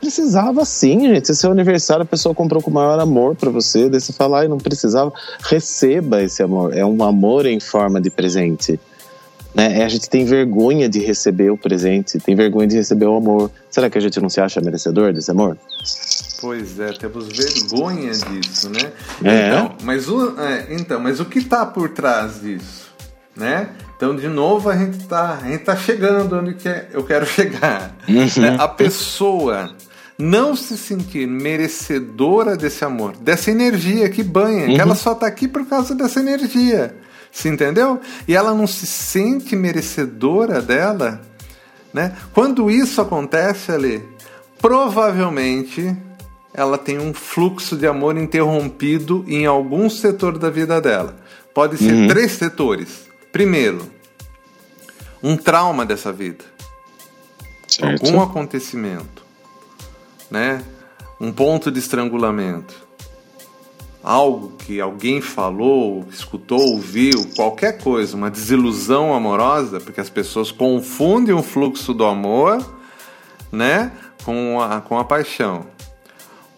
Precisava 0.00 0.64
sim, 0.64 1.06
gente. 1.06 1.26
Se 1.26 1.32
é 1.32 1.34
seu 1.36 1.52
aniversário, 1.52 2.02
a 2.02 2.06
pessoa 2.06 2.34
comprou 2.34 2.60
com 2.60 2.72
o 2.72 2.74
maior 2.74 2.98
amor 2.98 3.36
para 3.36 3.50
você, 3.50 3.88
daí 3.88 4.00
você 4.00 4.12
fala, 4.12 4.40
ai, 4.40 4.48
não 4.48 4.58
precisava. 4.58 5.12
Receba 5.44 6.20
esse 6.20 6.42
amor. 6.42 6.76
É 6.76 6.84
um 6.84 7.04
amor 7.04 7.46
em 7.46 7.60
forma 7.60 8.00
de 8.00 8.10
presente. 8.10 8.80
Né? 9.54 9.78
É, 9.78 9.84
a 9.84 9.88
gente 9.88 10.10
tem 10.10 10.24
vergonha 10.24 10.88
de 10.88 10.98
receber 10.98 11.50
o 11.50 11.56
presente, 11.56 12.18
tem 12.18 12.34
vergonha 12.34 12.66
de 12.66 12.76
receber 12.76 13.06
o 13.06 13.14
amor. 13.14 13.48
Será 13.70 13.88
que 13.88 13.96
a 13.96 14.00
gente 14.00 14.20
não 14.20 14.28
se 14.28 14.40
acha 14.40 14.60
merecedor 14.60 15.12
desse 15.12 15.30
amor? 15.30 15.56
Pois 16.40 16.78
é, 16.78 16.92
temos 16.92 17.26
vergonha 17.26 18.12
disso, 18.12 18.70
né? 18.70 18.92
É. 19.24 19.48
Então, 19.48 19.76
mas 19.82 20.08
o, 20.08 20.38
é, 20.38 20.68
então, 20.70 21.00
mas 21.00 21.18
o 21.18 21.24
que 21.24 21.40
está 21.40 21.66
por 21.66 21.88
trás 21.88 22.40
disso, 22.40 22.92
né? 23.36 23.70
Então, 23.96 24.14
de 24.14 24.28
novo, 24.28 24.70
a 24.70 24.76
gente 24.76 24.98
está 24.98 25.40
a 25.42 25.48
gente 25.48 25.64
tá 25.64 25.74
chegando 25.74 26.36
onde 26.36 26.54
que 26.54 26.68
é, 26.68 26.88
eu 26.92 27.02
quero 27.02 27.26
chegar. 27.26 27.96
Uhum. 28.08 28.42
Né? 28.42 28.56
A 28.56 28.68
pessoa 28.68 29.74
não 30.16 30.54
se 30.54 30.78
sentir 30.78 31.26
merecedora 31.26 32.56
desse 32.56 32.84
amor, 32.84 33.16
dessa 33.16 33.50
energia 33.50 34.08
que 34.08 34.22
banha, 34.22 34.68
uhum. 34.68 34.74
que 34.76 34.80
ela 34.80 34.94
só 34.94 35.12
está 35.12 35.26
aqui 35.26 35.48
por 35.48 35.66
causa 35.66 35.92
dessa 35.92 36.20
energia. 36.20 36.94
Se 37.32 37.48
entendeu? 37.48 38.00
E 38.28 38.36
ela 38.36 38.54
não 38.54 38.66
se 38.66 38.86
sente 38.86 39.56
merecedora 39.56 40.62
dela, 40.62 41.20
né? 41.92 42.16
Quando 42.32 42.70
isso 42.70 43.00
acontece 43.00 43.72
ali, 43.72 44.02
provavelmente 44.60 45.96
ela 46.58 46.76
tem 46.76 46.98
um 46.98 47.14
fluxo 47.14 47.76
de 47.76 47.86
amor 47.86 48.18
interrompido 48.18 49.24
em 49.28 49.46
algum 49.46 49.88
setor 49.88 50.36
da 50.36 50.50
vida 50.50 50.80
dela. 50.80 51.14
Pode 51.54 51.76
ser 51.76 51.92
uhum. 51.92 52.08
três 52.08 52.32
setores. 52.32 53.06
Primeiro, 53.30 53.88
um 55.22 55.36
trauma 55.36 55.86
dessa 55.86 56.12
vida. 56.12 56.44
Certo. 57.68 58.04
Algum 58.04 58.20
acontecimento, 58.20 59.24
né? 60.28 60.64
Um 61.20 61.30
ponto 61.30 61.70
de 61.70 61.78
estrangulamento. 61.78 62.74
Algo 64.02 64.54
que 64.58 64.80
alguém 64.80 65.20
falou, 65.20 66.08
escutou, 66.10 66.60
ouviu, 66.60 67.24
qualquer 67.36 67.78
coisa, 67.78 68.16
uma 68.16 68.32
desilusão 68.32 69.14
amorosa, 69.14 69.78
porque 69.78 70.00
as 70.00 70.10
pessoas 70.10 70.50
confundem 70.50 71.32
o 71.32 71.42
fluxo 71.42 71.94
do 71.94 72.04
amor, 72.04 72.64
né, 73.52 73.92
com 74.24 74.60
a, 74.60 74.80
com 74.80 74.98
a 74.98 75.04
paixão 75.04 75.77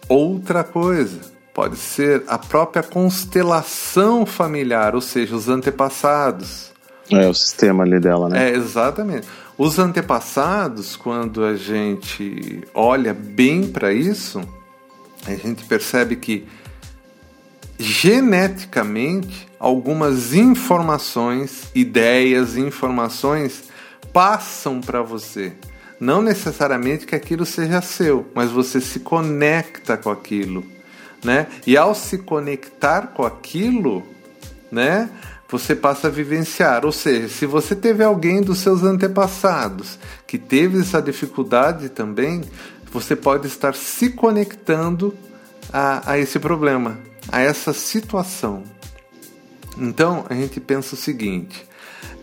outra 0.07 0.63
coisa. 0.63 1.19
Pode 1.53 1.75
ser 1.75 2.23
a 2.27 2.37
própria 2.37 2.81
constelação 2.81 4.25
familiar, 4.25 4.95
ou 4.95 5.01
seja, 5.01 5.35
os 5.35 5.49
antepassados. 5.49 6.71
É 7.09 7.27
o 7.27 7.33
sistema 7.33 7.83
ali 7.83 7.99
dela, 7.99 8.29
né? 8.29 8.49
É, 8.49 8.55
exatamente. 8.55 9.27
Os 9.57 9.77
antepassados, 9.77 10.95
quando 10.95 11.43
a 11.43 11.55
gente 11.55 12.61
olha 12.73 13.13
bem 13.13 13.67
para 13.67 13.91
isso, 13.91 14.41
a 15.27 15.35
gente 15.35 15.65
percebe 15.65 16.15
que 16.15 16.47
geneticamente 17.77 19.47
algumas 19.59 20.33
informações, 20.33 21.69
ideias, 21.75 22.55
informações 22.55 23.63
passam 24.13 24.79
para 24.79 25.01
você. 25.01 25.53
Não 26.01 26.19
necessariamente 26.19 27.05
que 27.05 27.13
aquilo 27.13 27.45
seja 27.45 27.79
seu, 27.79 28.25
mas 28.33 28.49
você 28.49 28.81
se 28.81 29.01
conecta 29.01 29.95
com 29.95 30.09
aquilo, 30.09 30.65
né? 31.23 31.45
E 31.67 31.77
ao 31.77 31.93
se 31.93 32.17
conectar 32.17 33.09
com 33.13 33.23
aquilo, 33.23 34.01
né? 34.71 35.11
Você 35.47 35.75
passa 35.75 36.07
a 36.07 36.09
vivenciar. 36.09 36.87
Ou 36.87 36.91
seja, 36.91 37.29
se 37.29 37.45
você 37.45 37.75
teve 37.75 38.03
alguém 38.03 38.41
dos 38.41 38.57
seus 38.57 38.81
antepassados 38.81 39.99
que 40.25 40.39
teve 40.39 40.79
essa 40.79 40.99
dificuldade 40.99 41.89
também, 41.89 42.41
você 42.91 43.15
pode 43.15 43.45
estar 43.45 43.75
se 43.75 44.09
conectando 44.09 45.15
a, 45.71 46.13
a 46.13 46.17
esse 46.17 46.39
problema, 46.39 46.97
a 47.31 47.41
essa 47.41 47.73
situação. 47.73 48.63
Então 49.77 50.25
a 50.27 50.33
gente 50.33 50.59
pensa 50.59 50.95
o 50.95 50.97
seguinte: 50.97 51.63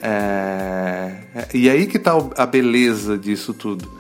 é... 0.03 1.13
E 1.55 1.69
aí 1.69 1.87
que 1.87 1.97
está 1.97 2.13
a 2.37 2.47
beleza 2.47 3.17
disso 3.17 3.53
tudo. 3.53 3.91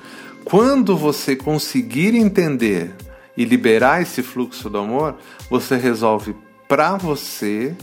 Quando 0.44 0.96
você 0.96 1.36
conseguir 1.36 2.14
entender 2.14 2.94
e 3.36 3.44
liberar 3.44 4.02
esse 4.02 4.22
fluxo 4.22 4.68
do 4.70 4.78
amor, 4.78 5.16
você 5.50 5.76
resolve 5.76 6.34
para 6.66 6.96
você 6.96 7.74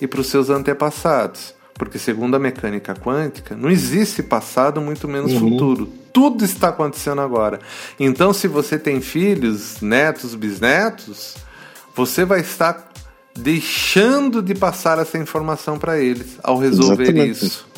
e 0.00 0.06
para 0.06 0.20
os 0.20 0.28
seus 0.28 0.50
antepassados. 0.50 1.54
Porque, 1.74 1.98
segundo 1.98 2.36
a 2.36 2.38
mecânica 2.38 2.94
quântica, 2.94 3.56
não 3.56 3.68
existe 3.68 4.22
passado, 4.22 4.80
muito 4.80 5.08
menos 5.08 5.32
uhum. 5.32 5.40
futuro. 5.40 5.86
Tudo 6.12 6.44
está 6.44 6.68
acontecendo 6.68 7.20
agora. 7.20 7.58
Então, 7.98 8.32
se 8.32 8.46
você 8.46 8.78
tem 8.78 9.00
filhos, 9.00 9.80
netos, 9.80 10.36
bisnetos, 10.36 11.34
você 11.94 12.24
vai 12.24 12.40
estar 12.40 12.83
deixando 13.36 14.40
de 14.40 14.54
passar 14.54 14.98
essa 14.98 15.18
informação 15.18 15.78
para 15.78 15.98
eles 15.98 16.38
ao 16.42 16.58
resolver 16.58 17.02
Exatamente. 17.02 17.44
isso. 17.44 17.74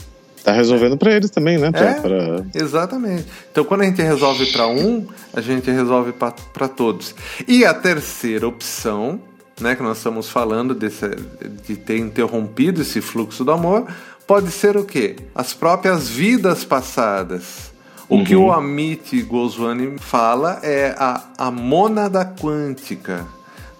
Tá 0.46 0.52
resolvendo 0.52 0.96
para 0.96 1.12
eles 1.12 1.28
também, 1.28 1.58
né? 1.58 1.72
É, 1.74 1.94
pra... 1.94 2.44
Exatamente. 2.54 3.26
Então, 3.50 3.64
quando 3.64 3.80
a 3.80 3.84
gente 3.84 4.00
resolve 4.00 4.46
para 4.46 4.68
um, 4.68 5.04
a 5.34 5.40
gente 5.40 5.68
resolve 5.68 6.12
para 6.12 6.68
todos. 6.68 7.16
E 7.48 7.64
a 7.64 7.74
terceira 7.74 8.46
opção, 8.46 9.20
né, 9.60 9.74
que 9.74 9.82
nós 9.82 9.96
estamos 9.96 10.28
falando 10.28 10.72
desse, 10.72 11.08
de 11.66 11.74
ter 11.74 11.98
interrompido 11.98 12.82
esse 12.82 13.00
fluxo 13.00 13.44
do 13.44 13.50
amor, 13.50 13.88
pode 14.24 14.52
ser 14.52 14.76
o 14.76 14.84
quê? 14.84 15.16
As 15.34 15.52
próprias 15.52 16.08
vidas 16.08 16.64
passadas. 16.64 17.72
O 18.08 18.18
uhum. 18.18 18.24
que 18.24 18.36
o 18.36 18.52
Amit 18.52 19.20
Goswami 19.22 19.96
fala 19.98 20.60
é 20.62 20.94
a, 20.96 21.24
a 21.36 21.50
mônada 21.50 22.24
quântica, 22.24 23.26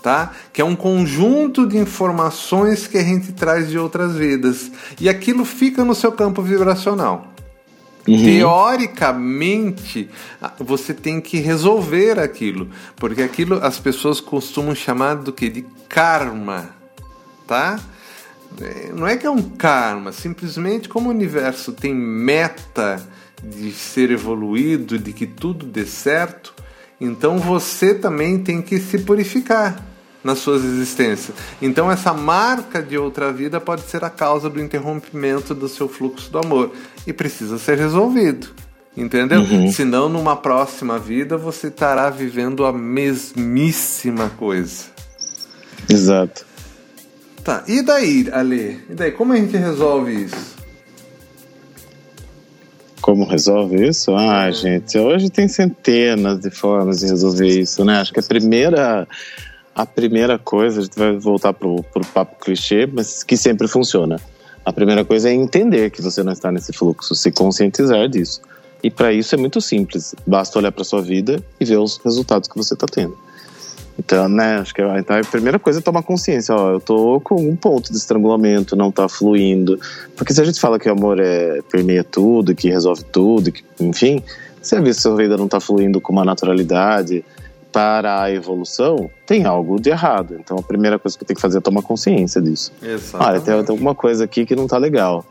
tá? 0.07 0.31
Que 0.53 0.63
é 0.63 0.65
um 0.65 0.77
conjunto 0.77 1.67
de 1.67 1.77
informações 1.77 2.87
que 2.87 2.97
a 2.97 3.03
gente 3.03 3.33
traz 3.33 3.69
de 3.69 3.77
outras 3.77 4.15
vidas. 4.15 4.71
E 5.01 5.09
aquilo 5.09 5.45
fica 5.45 5.85
no 5.85 5.97
seu 5.97 6.13
campo 6.13 6.41
vibracional. 6.43 7.35
Uhum. 8.07 8.23
Teoricamente, 8.23 10.09
você 10.61 10.95
tem 10.95 11.21
que 11.21 11.39
resolver 11.39 12.21
aquilo, 12.21 12.71
porque 12.95 13.21
aquilo 13.21 13.59
as 13.61 13.81
pessoas 13.81 14.21
costumam 14.21 14.77
chamar 14.77 15.17
do 15.17 15.33
que 15.33 15.49
de 15.49 15.67
karma, 15.89 16.71
tá? 17.45 17.81
É, 18.61 18.93
não 18.95 19.09
é 19.09 19.17
que 19.17 19.27
é 19.27 19.31
um 19.31 19.43
karma, 19.43 20.13
simplesmente 20.13 20.89
como 20.89 21.09
o 21.09 21.13
universo 21.13 21.73
tem 21.73 21.93
meta 21.93 23.05
de 23.43 23.73
ser 23.73 24.13
evoluído, 24.13 25.01
de 25.01 25.13
que 25.13 25.27
tudo 25.27 25.67
dê 25.67 25.85
certo, 25.85 26.55
então 27.01 27.41
você 27.41 27.93
também 27.93 28.39
tem 28.39 28.63
que 28.63 28.79
se 28.79 29.01
purificar 29.01 29.96
nas 30.27 30.39
suas 30.39 30.65
existências. 30.65 31.35
Então 31.63 31.91
essa 31.91 32.13
marca 32.13 32.83
de 32.83 32.99
outra 32.99 33.33
vida 33.33 33.61
pode 33.61 33.83
ser 33.83 34.05
a 34.05 34.11
causa 34.11 34.51
do 34.51 34.61
interrompimento 34.61 35.55
do 35.55 35.69
seu 35.69 35.89
fluxo 35.89 36.31
do 36.31 36.39
amor 36.39 36.73
e 37.07 37.13
precisa 37.13 37.57
ser 37.57 37.79
resolvido. 37.79 38.49
Entendeu? 38.97 39.41
Uhum. 39.41 39.71
Senão, 39.71 40.09
numa 40.09 40.35
próxima 40.35 40.99
vida, 40.99 41.37
você 41.37 41.69
estará 41.69 42.09
vivendo 42.09 42.65
a 42.65 42.73
mesmíssima 42.73 44.31
coisa. 44.31 44.85
Exato. 45.89 46.47
Tá, 47.45 47.63
e 47.69 47.83
daí, 47.83 48.27
Ale? 48.33 48.81
E 48.89 48.95
daí, 48.95 49.13
como 49.13 49.35
a 49.35 49.37
gente 49.37 49.55
resolve 49.55 50.25
isso? 50.25 50.57
Como 53.03 53.25
resolve 53.25 53.87
isso? 53.87 54.17
Ah, 54.17 54.51
gente, 54.51 54.99
hoje 54.99 55.29
tem 55.29 55.47
centenas 55.47 56.41
de 56.41 56.51
formas 56.51 57.01
de 57.01 57.07
resolver 57.07 57.47
isso, 57.47 57.85
né? 57.85 58.01
Acho 58.01 58.13
que 58.13 58.19
a 58.19 58.23
primeira 58.23 59.07
a 59.77 59.85
primeira 59.85 60.39
coisa, 60.39 60.81
a 60.81 60.83
gente 60.85 60.99
vai 60.99 61.19
voltar 61.19 61.53
pro, 61.53 61.83
pro 61.93 62.05
papo 62.07 62.43
clichê, 62.43 62.87
mas 62.87 63.23
que 63.23 63.37
sempre 63.37 63.69
funciona. 63.69 64.19
A 64.65 64.73
primeira 64.73 65.05
coisa 65.05 65.29
é 65.29 65.35
entender 65.35 65.91
que 65.91 66.01
você 66.01 66.23
não 66.23 66.33
está 66.33 66.51
nesse 66.51 66.73
fluxo, 66.73 67.15
se 67.15 67.31
conscientizar 67.31 68.09
disso. 68.09 68.41
E 68.83 68.91
para 68.91 69.13
isso 69.13 69.35
é 69.35 69.39
muito 69.39 69.61
simples, 69.61 70.15
basta 70.27 70.59
olhar 70.59 70.73
para 70.73 70.83
sua 70.83 71.03
vida 71.03 71.45
e 71.61 71.65
ver 71.67 71.77
os 71.77 71.99
resultados 71.99 72.49
que 72.49 72.57
você 72.57 72.73
está 72.73 72.87
tendo. 72.87 73.17
Então, 73.99 74.29
né, 74.29 74.57
acho 74.57 74.75
que 74.75 74.83
então, 74.83 75.19
a 75.19 75.25
primeira 75.25 75.59
coisa 75.59 75.79
é 75.79 75.83
tomar 75.83 76.03
consciência, 76.03 76.55
ó, 76.55 76.73
eu 76.73 76.81
tô 76.81 77.21
com 77.21 77.37
um 77.37 77.55
ponto 77.55 77.93
de 77.93 77.99
estrangulamento, 77.99 78.75
não 78.77 78.91
tá 78.91 79.09
fluindo. 79.11 79.79
Porque 80.17 80.33
se 80.33 80.41
a 80.41 80.45
gente 80.45 80.59
fala 80.59 80.79
que 80.79 80.89
o 80.89 80.93
amor 80.93 81.21
é 81.21 81.61
permeia 81.71 82.03
tudo, 82.03 82.55
que 82.55 82.71
resolve 82.71 83.05
tudo, 83.05 83.53
que, 83.53 83.63
enfim, 83.79 84.23
se 84.63 84.75
a 84.75 84.95
sua 84.95 85.17
vida 85.17 85.37
não 85.37 85.49
tá 85.49 85.61
fluindo 85.61 86.01
com 86.01 86.13
uma 86.13 86.25
naturalidade, 86.25 87.23
para 87.77 88.23
a 88.23 88.33
evolução, 88.33 89.11
tem 89.27 89.45
algo 89.45 89.79
de 89.79 89.91
errado. 89.91 90.39
Então 90.41 90.57
a 90.57 90.63
primeira 90.63 90.99
coisa 90.99 91.19
que 91.19 91.27
tem 91.27 91.35
que 91.35 91.43
fazer 91.43 91.59
é 91.59 91.61
tomar 91.61 91.83
consciência 91.83 92.41
disso. 92.41 92.73
Olha, 93.13 93.39
tem, 93.39 93.63
tem, 93.63 93.75
alguma 93.75 93.95
coisa 93.95 94.25
aqui 94.25 94.47
que 94.47 94.57
não 94.57 94.65
está 94.65 94.79
legal. 94.79 95.27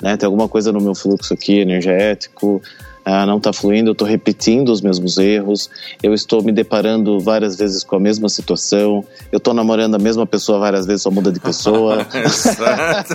Né? 0.00 0.16
Tem 0.16 0.24
alguma 0.24 0.48
coisa 0.48 0.70
no 0.70 0.80
meu 0.80 0.94
fluxo 0.94 1.34
aqui 1.34 1.58
energético, 1.58 2.62
ah, 3.04 3.26
não 3.26 3.38
está 3.38 3.52
fluindo, 3.52 3.90
eu 3.90 3.92
estou 3.94 4.06
repetindo 4.06 4.68
os 4.68 4.80
mesmos 4.80 5.18
erros, 5.18 5.68
eu 6.00 6.14
estou 6.14 6.40
me 6.40 6.52
deparando 6.52 7.18
várias 7.18 7.56
vezes 7.56 7.82
com 7.82 7.96
a 7.96 8.00
mesma 8.00 8.28
situação, 8.28 9.04
eu 9.32 9.38
estou 9.38 9.52
namorando 9.52 9.96
a 9.96 9.98
mesma 9.98 10.24
pessoa 10.24 10.60
várias 10.60 10.86
vezes, 10.86 11.02
só 11.02 11.10
muda 11.10 11.32
de 11.32 11.40
pessoa. 11.40 12.06
Exato. 12.14 13.12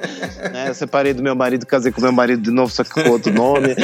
né? 0.50 0.70
Eu 0.70 0.74
separei 0.74 1.12
do 1.12 1.22
meu 1.22 1.36
marido, 1.36 1.66
casei 1.66 1.92
com 1.92 2.00
meu 2.00 2.12
marido 2.12 2.40
de 2.40 2.50
novo, 2.50 2.72
só 2.72 2.84
que 2.84 2.90
com 2.90 3.06
outro 3.10 3.34
nome. 3.34 3.68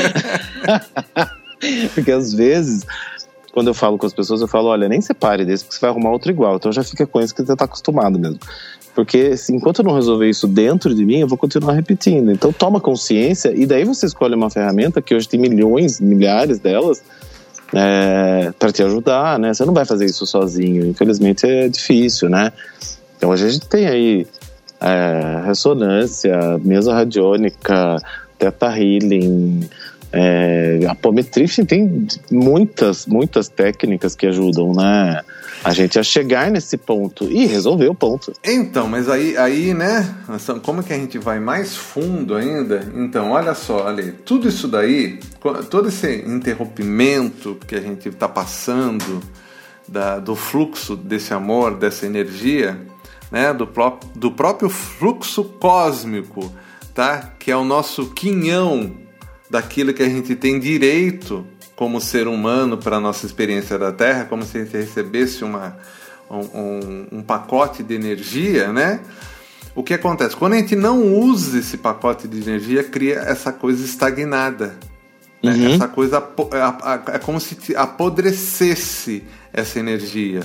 Porque 1.95 2.11
às 2.11 2.33
vezes 2.33 2.87
quando 3.53 3.69
eu 3.69 3.75
falo 3.75 3.99
com 3.99 4.07
as 4.07 4.13
pessoas, 4.13 4.41
eu 4.41 4.49
falo, 4.49 4.69
olha, 4.69 4.89
nem 4.89 5.01
separe 5.01 5.45
desse, 5.45 5.65
porque 5.65 5.77
você 5.77 5.81
vai 5.81 5.91
arrumar 5.91 6.11
outro 6.11 6.31
igual. 6.31 6.57
Então 6.57 6.73
já 6.73 6.85
fica 6.85 7.07
com 7.07 7.21
isso 7.21 7.35
que 7.35 7.45
você 7.45 7.53
está 7.53 7.65
acostumado 7.65 8.19
mesmo. 8.19 8.39
Porque 8.95 9.35
enquanto 9.51 9.81
eu 9.81 9.85
não 9.85 9.95
resolver 9.95 10.29
isso 10.29 10.47
dentro 10.47 10.95
de 10.95 11.05
mim, 11.05 11.19
eu 11.19 11.29
vou 11.29 11.39
continuar 11.39 11.73
repetindo. 11.75 12.31
Então 12.31 12.53
toma 12.53 12.81
consciência 12.81 13.53
e 13.55 13.67
daí 13.67 13.85
você 13.85 14.07
escolhe 14.07 14.35
uma 14.35 14.51
ferramenta 14.51 15.01
que 15.01 15.15
hoje 15.15 15.29
tem 15.29 15.39
milhões, 15.39 16.01
milhares 16.01 16.59
delas, 16.59 17.03
é, 17.73 18.53
para 18.59 18.73
te 18.73 18.83
ajudar, 18.83 19.39
né? 19.39 19.55
Você 19.55 19.65
não 19.65 19.73
vai 19.73 19.85
fazer 19.85 20.07
isso 20.07 20.27
sozinho. 20.27 20.87
Infelizmente 20.87 21.47
é 21.47 21.69
difícil, 21.69 22.29
né? 22.29 22.53
Então 23.17 23.31
hoje 23.31 23.47
a 23.47 23.49
gente 23.49 23.67
tem 23.69 23.87
aí 23.87 24.27
é, 24.81 25.43
ressonância, 25.47 26.59
mesa 26.63 26.93
radiônica, 26.93 27.97
teta 28.39 28.77
healing, 28.77 29.69
é, 30.13 30.81
a 30.89 30.93
apometria 30.93 31.47
tem 31.67 32.07
muitas, 32.31 33.07
muitas 33.07 33.49
técnicas 33.49 34.17
que 34.17 34.27
ajudam, 34.27 34.73
né? 34.73 35.21
A 35.63 35.73
gente 35.73 35.99
a 35.99 36.03
chegar 36.03 36.51
nesse 36.51 36.77
ponto 36.77 37.25
e 37.31 37.47
resolver 37.47 37.89
o 37.89 37.95
ponto. 37.95 38.33
Então, 38.43 38.89
mas 38.89 39.09
aí, 39.09 39.37
aí, 39.37 39.75
né? 39.75 40.15
Como 40.63 40.83
que 40.83 40.93
a 40.93 40.97
gente 40.97 41.19
vai 41.19 41.39
mais 41.39 41.77
fundo 41.77 42.35
ainda? 42.35 42.91
Então, 42.95 43.31
olha 43.31 43.55
só, 43.55 43.87
tudo 44.25 44.49
isso 44.49 44.67
daí, 44.67 45.21
todo 45.71 45.89
esse 45.89 46.25
interrompimento 46.27 47.59
que 47.67 47.75
a 47.75 47.81
gente 47.81 48.09
está 48.09 48.27
passando 48.27 49.23
da, 49.87 50.19
do 50.19 50.35
fluxo 50.35 50.97
desse 50.97 51.35
amor, 51.35 51.77
dessa 51.77 52.07
energia, 52.07 52.81
né? 53.31 53.53
Do, 53.53 53.67
pró 53.67 54.01
do 54.15 54.33
próprio 54.33 54.71
fluxo 54.71 55.45
cósmico, 55.45 56.51
tá? 56.95 57.33
Que 57.39 57.51
é 57.51 57.57
o 57.57 57.65
nosso 57.65 58.07
quinhão 58.13 59.00
daquilo 59.51 59.93
que 59.93 60.03
a 60.03 60.09
gente 60.09 60.37
tem 60.37 60.61
direito 60.61 61.45
como 61.75 62.01
ser 62.01 62.29
humano 62.29 62.79
para 62.79 62.97
a 62.97 63.01
nossa 63.01 63.27
experiência 63.27 63.77
da 63.77 63.91
Terra, 63.91 64.27
como 64.27 64.45
se 64.45 64.57
a 64.57 64.65
gente 64.65 64.77
recebesse 64.77 65.43
uma, 65.43 65.77
um, 66.31 67.07
um, 67.11 67.23
pacote 67.23 67.83
de 67.83 67.95
energia, 67.95 68.73
né? 68.73 69.01
O 69.75 69.83
que 69.83 69.95
acontece? 69.95 70.37
Quando 70.37 70.53
a 70.53 70.57
gente 70.57 70.77
não 70.77 71.03
usa 71.03 71.59
esse 71.59 71.77
pacote 71.79 72.29
de 72.29 72.39
energia, 72.39 72.85
cria 72.85 73.17
essa 73.21 73.53
coisa 73.53 73.85
estagnada. 73.85 74.77
Né? 75.43 75.53
Uhum. 75.53 75.75
Essa 75.75 75.89
coisa 75.89 76.19
é, 76.19 77.17
é 77.17 77.19
como 77.19 77.41
se 77.41 77.75
apodrecesse 77.75 79.25
essa 79.53 79.79
energia. 79.79 80.43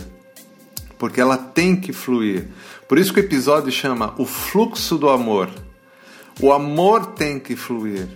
Porque 0.98 1.20
ela 1.20 1.38
tem 1.38 1.76
que 1.76 1.92
fluir. 1.92 2.48
Por 2.88 2.98
isso 2.98 3.14
que 3.14 3.20
o 3.20 3.24
episódio 3.24 3.72
chama 3.72 4.14
O 4.18 4.26
Fluxo 4.26 4.98
do 4.98 5.10
Amor. 5.10 5.50
O 6.40 6.54
amor 6.54 7.08
tem 7.08 7.40
que 7.40 7.56
fluir 7.56 8.08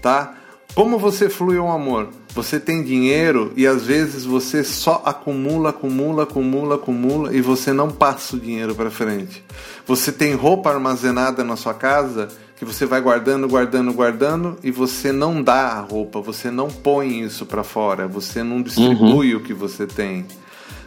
tá? 0.00 0.34
Como 0.74 0.98
você 0.98 1.28
flui 1.28 1.58
um 1.58 1.72
amor? 1.72 2.08
Você 2.34 2.60
tem 2.60 2.84
dinheiro 2.84 3.52
e 3.56 3.66
às 3.66 3.84
vezes 3.84 4.24
você 4.24 4.62
só 4.62 5.02
acumula, 5.04 5.70
acumula, 5.70 6.22
acumula, 6.22 6.76
acumula 6.76 7.34
e 7.34 7.40
você 7.40 7.72
não 7.72 7.90
passa 7.90 8.36
o 8.36 8.40
dinheiro 8.40 8.74
para 8.74 8.90
frente. 8.90 9.42
Você 9.86 10.12
tem 10.12 10.34
roupa 10.34 10.70
armazenada 10.70 11.42
na 11.42 11.56
sua 11.56 11.74
casa 11.74 12.28
que 12.56 12.64
você 12.64 12.86
vai 12.86 13.00
guardando, 13.00 13.48
guardando, 13.48 13.92
guardando 13.92 14.56
e 14.62 14.70
você 14.70 15.10
não 15.10 15.42
dá 15.42 15.68
a 15.68 15.80
roupa, 15.80 16.20
você 16.20 16.50
não 16.50 16.68
põe 16.68 17.22
isso 17.22 17.44
para 17.44 17.64
fora, 17.64 18.06
você 18.06 18.42
não 18.42 18.62
distribui 18.62 19.34
uhum. 19.34 19.40
o 19.40 19.42
que 19.42 19.54
você 19.54 19.86
tem, 19.86 20.26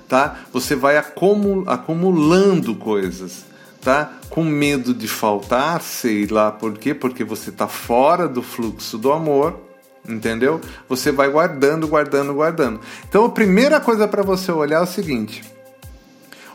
tá? 0.08 0.42
Você 0.54 0.76
vai 0.76 0.98
acumulando 0.98 2.76
coisas 2.76 3.51
tá 3.82 4.14
com 4.30 4.44
medo 4.44 4.94
de 4.94 5.08
faltar, 5.08 5.82
sei 5.82 6.28
lá 6.28 6.52
por 6.52 6.78
quê, 6.78 6.94
porque 6.94 7.24
você 7.24 7.50
está 7.50 7.68
fora 7.68 8.28
do 8.28 8.42
fluxo 8.42 8.98
do 8.98 9.12
amor, 9.12 9.60
entendeu? 10.08 10.62
Você 10.88 11.12
vai 11.12 11.30
guardando, 11.30 11.88
guardando, 11.88 12.34
guardando. 12.34 12.80
Então 13.08 13.26
a 13.26 13.30
primeira 13.30 13.80
coisa 13.80 14.08
para 14.08 14.22
você 14.22 14.52
olhar 14.52 14.80
é 14.80 14.84
o 14.84 14.88
seguinte: 14.88 15.44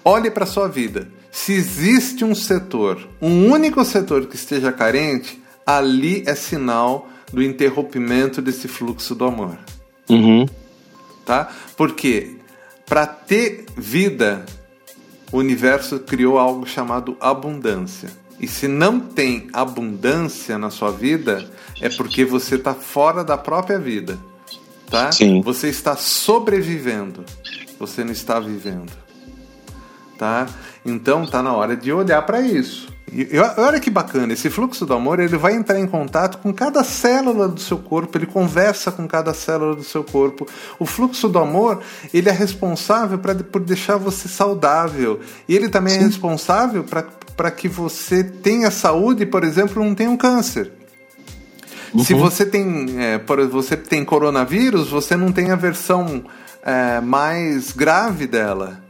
olhe 0.04 0.30
para 0.30 0.46
sua 0.46 0.68
vida. 0.68 1.08
Se 1.30 1.52
existe 1.52 2.24
um 2.24 2.34
setor, 2.34 3.06
um 3.20 3.50
único 3.50 3.84
setor 3.84 4.26
que 4.26 4.36
esteja 4.36 4.72
carente, 4.72 5.42
ali 5.66 6.22
é 6.26 6.34
sinal 6.34 7.10
do 7.30 7.42
interrompimento 7.42 8.40
desse 8.40 8.68
fluxo 8.68 9.14
do 9.14 9.26
amor. 9.26 9.58
Uhum. 10.08 10.46
Tá? 11.26 11.50
Porque 11.76 12.36
para 12.86 13.04
ter 13.04 13.66
vida 13.76 14.46
o 15.32 15.38
universo 15.38 15.98
criou 16.00 16.38
algo 16.38 16.66
chamado 16.66 17.16
abundância. 17.20 18.10
E 18.38 18.46
se 18.46 18.68
não 18.68 19.00
tem 19.00 19.48
abundância 19.52 20.58
na 20.58 20.70
sua 20.70 20.90
vida, 20.90 21.48
é 21.80 21.88
porque 21.88 22.24
você 22.24 22.56
está 22.56 22.74
fora 22.74 23.24
da 23.24 23.36
própria 23.36 23.78
vida. 23.78 24.18
Tá? 24.90 25.10
Sim. 25.10 25.40
Você 25.40 25.68
está 25.68 25.96
sobrevivendo. 25.96 27.24
Você 27.78 28.04
não 28.04 28.12
está 28.12 28.38
vivendo. 28.38 28.92
Tá? 30.18 30.46
Então 30.84 31.24
está 31.24 31.42
na 31.42 31.52
hora 31.54 31.76
de 31.76 31.92
olhar 31.92 32.22
para 32.22 32.40
isso. 32.40 32.95
E 33.12 33.38
olha 33.56 33.78
que 33.78 33.88
bacana, 33.88 34.32
esse 34.32 34.50
fluxo 34.50 34.84
do 34.84 34.92
amor 34.92 35.20
ele 35.20 35.36
vai 35.36 35.54
entrar 35.54 35.78
em 35.78 35.86
contato 35.86 36.38
com 36.38 36.52
cada 36.52 36.82
célula 36.82 37.46
do 37.46 37.60
seu 37.60 37.78
corpo, 37.78 38.18
ele 38.18 38.26
conversa 38.26 38.90
com 38.90 39.06
cada 39.06 39.32
célula 39.32 39.76
do 39.76 39.84
seu 39.84 40.02
corpo. 40.02 40.46
O 40.78 40.84
fluxo 40.84 41.28
do 41.28 41.38
amor 41.38 41.80
ele 42.12 42.28
é 42.28 42.32
responsável 42.32 43.18
pra, 43.18 43.34
por 43.34 43.60
deixar 43.60 43.96
você 43.96 44.28
saudável 44.28 45.20
e 45.48 45.54
ele 45.54 45.68
também 45.68 45.94
é 45.94 45.98
Sim. 45.98 46.02
é 46.02 46.06
responsável 46.08 46.84
para 47.36 47.50
que 47.52 47.68
você 47.68 48.24
tenha 48.24 48.72
saúde, 48.72 49.24
por 49.24 49.44
exemplo, 49.44 49.84
não 49.84 49.94
tenha 49.94 50.10
um 50.10 50.16
câncer. 50.16 50.72
Uhum. 51.94 52.02
Se 52.02 52.12
você 52.12 52.44
tem, 52.44 52.96
é, 52.98 53.18
por, 53.18 53.46
você 53.46 53.76
tem 53.76 54.04
coronavírus, 54.04 54.88
você 54.88 55.16
não 55.16 55.30
tem 55.30 55.52
a 55.52 55.56
versão 55.56 56.24
é, 56.64 57.00
mais 57.00 57.70
grave 57.70 58.26
dela. 58.26 58.80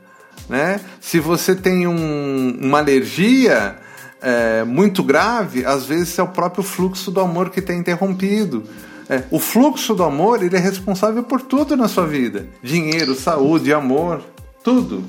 Né? 0.48 0.81
Se 1.02 1.20
você 1.20 1.55
tem 1.55 1.87
um, 1.87 2.59
uma 2.62 2.79
alergia 2.79 3.85
é, 4.26 4.64
muito 4.64 5.04
grave, 5.04 5.64
às 5.64 5.86
vezes 5.86 6.18
é 6.18 6.22
o 6.22 6.26
próprio 6.26 6.64
fluxo 6.64 7.12
do 7.12 7.20
amor 7.20 7.48
que 7.48 7.60
está 7.60 7.72
interrompido. 7.72 8.64
É, 9.08 9.22
o 9.30 9.38
fluxo 9.38 9.94
do 9.94 10.02
amor 10.02 10.42
ele 10.42 10.56
é 10.56 10.58
responsável 10.58 11.22
por 11.22 11.40
tudo 11.40 11.76
na 11.76 11.86
sua 11.86 12.08
vida: 12.08 12.44
dinheiro, 12.60 13.14
saúde, 13.14 13.72
amor, 13.72 14.20
tudo, 14.64 15.04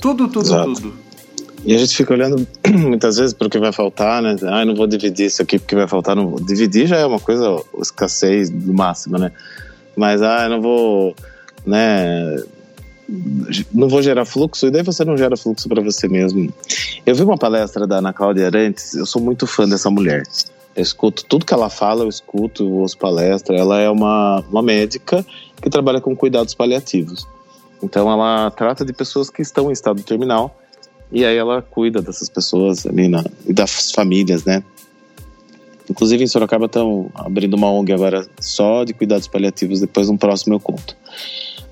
tudo, 0.00 0.26
tudo, 0.26 0.44
Exato. 0.44 0.74
tudo. 0.74 0.94
E 1.64 1.76
a 1.76 1.78
gente 1.78 1.96
fica 1.96 2.12
olhando 2.12 2.44
muitas 2.66 3.18
vezes 3.18 3.32
para 3.32 3.46
o 3.46 3.50
que 3.50 3.60
vai 3.60 3.70
faltar, 3.70 4.20
né? 4.20 4.34
Ah, 4.42 4.64
não 4.64 4.74
vou 4.74 4.88
dividir 4.88 5.26
isso 5.26 5.42
aqui 5.42 5.60
porque 5.60 5.76
vai 5.76 5.86
faltar. 5.86 6.16
Não 6.16 6.28
vou. 6.28 6.40
Dividir 6.40 6.88
já 6.88 6.96
é 6.96 7.06
uma 7.06 7.20
coisa, 7.20 7.62
escassez 7.80 8.50
do 8.50 8.74
máximo, 8.74 9.16
né? 9.16 9.30
Mas, 9.96 10.22
ah, 10.22 10.48
não 10.48 10.60
vou, 10.60 11.14
né? 11.64 12.36
Não 13.72 13.88
vou 13.88 14.02
gerar 14.02 14.24
fluxo, 14.24 14.66
e 14.66 14.70
daí 14.70 14.82
você 14.82 15.04
não 15.04 15.16
gera 15.16 15.36
fluxo 15.36 15.68
para 15.68 15.82
você 15.82 16.08
mesmo. 16.08 16.52
Eu 17.04 17.14
vi 17.14 17.22
uma 17.22 17.38
palestra 17.38 17.86
da 17.86 17.98
Ana 17.98 18.12
Cláudia 18.12 18.46
Arantes, 18.46 18.94
eu 18.94 19.06
sou 19.06 19.22
muito 19.22 19.46
fã 19.46 19.68
dessa 19.68 19.90
mulher. 19.90 20.24
Eu 20.74 20.82
escuto 20.82 21.24
tudo 21.24 21.46
que 21.46 21.54
ela 21.54 21.70
fala, 21.70 22.04
eu 22.04 22.08
escuto 22.08 22.84
as 22.84 22.94
palestras. 22.94 23.58
Ela 23.58 23.80
é 23.80 23.88
uma, 23.88 24.44
uma 24.50 24.62
médica 24.62 25.24
que 25.62 25.70
trabalha 25.70 26.00
com 26.00 26.14
cuidados 26.14 26.54
paliativos. 26.54 27.26
Então, 27.82 28.10
ela 28.10 28.50
trata 28.50 28.84
de 28.84 28.92
pessoas 28.92 29.30
que 29.30 29.40
estão 29.40 29.70
em 29.70 29.72
estado 29.72 30.02
terminal 30.02 30.54
e 31.10 31.24
aí 31.24 31.36
ela 31.36 31.62
cuida 31.62 32.02
dessas 32.02 32.28
pessoas 32.28 32.86
ali 32.86 33.08
na, 33.08 33.24
e 33.46 33.52
das 33.52 33.92
famílias, 33.92 34.44
né? 34.44 34.62
Inclusive 35.88 36.24
em 36.24 36.26
Sorocaba 36.26 36.66
estão 36.66 37.10
abrindo 37.14 37.54
uma 37.54 37.70
ONG 37.70 37.92
agora 37.92 38.26
só 38.40 38.82
de 38.82 38.92
cuidados 38.92 39.28
paliativos, 39.28 39.80
depois 39.80 40.08
no 40.08 40.18
próximo 40.18 40.54
eu 40.54 40.60
conto. 40.60 40.96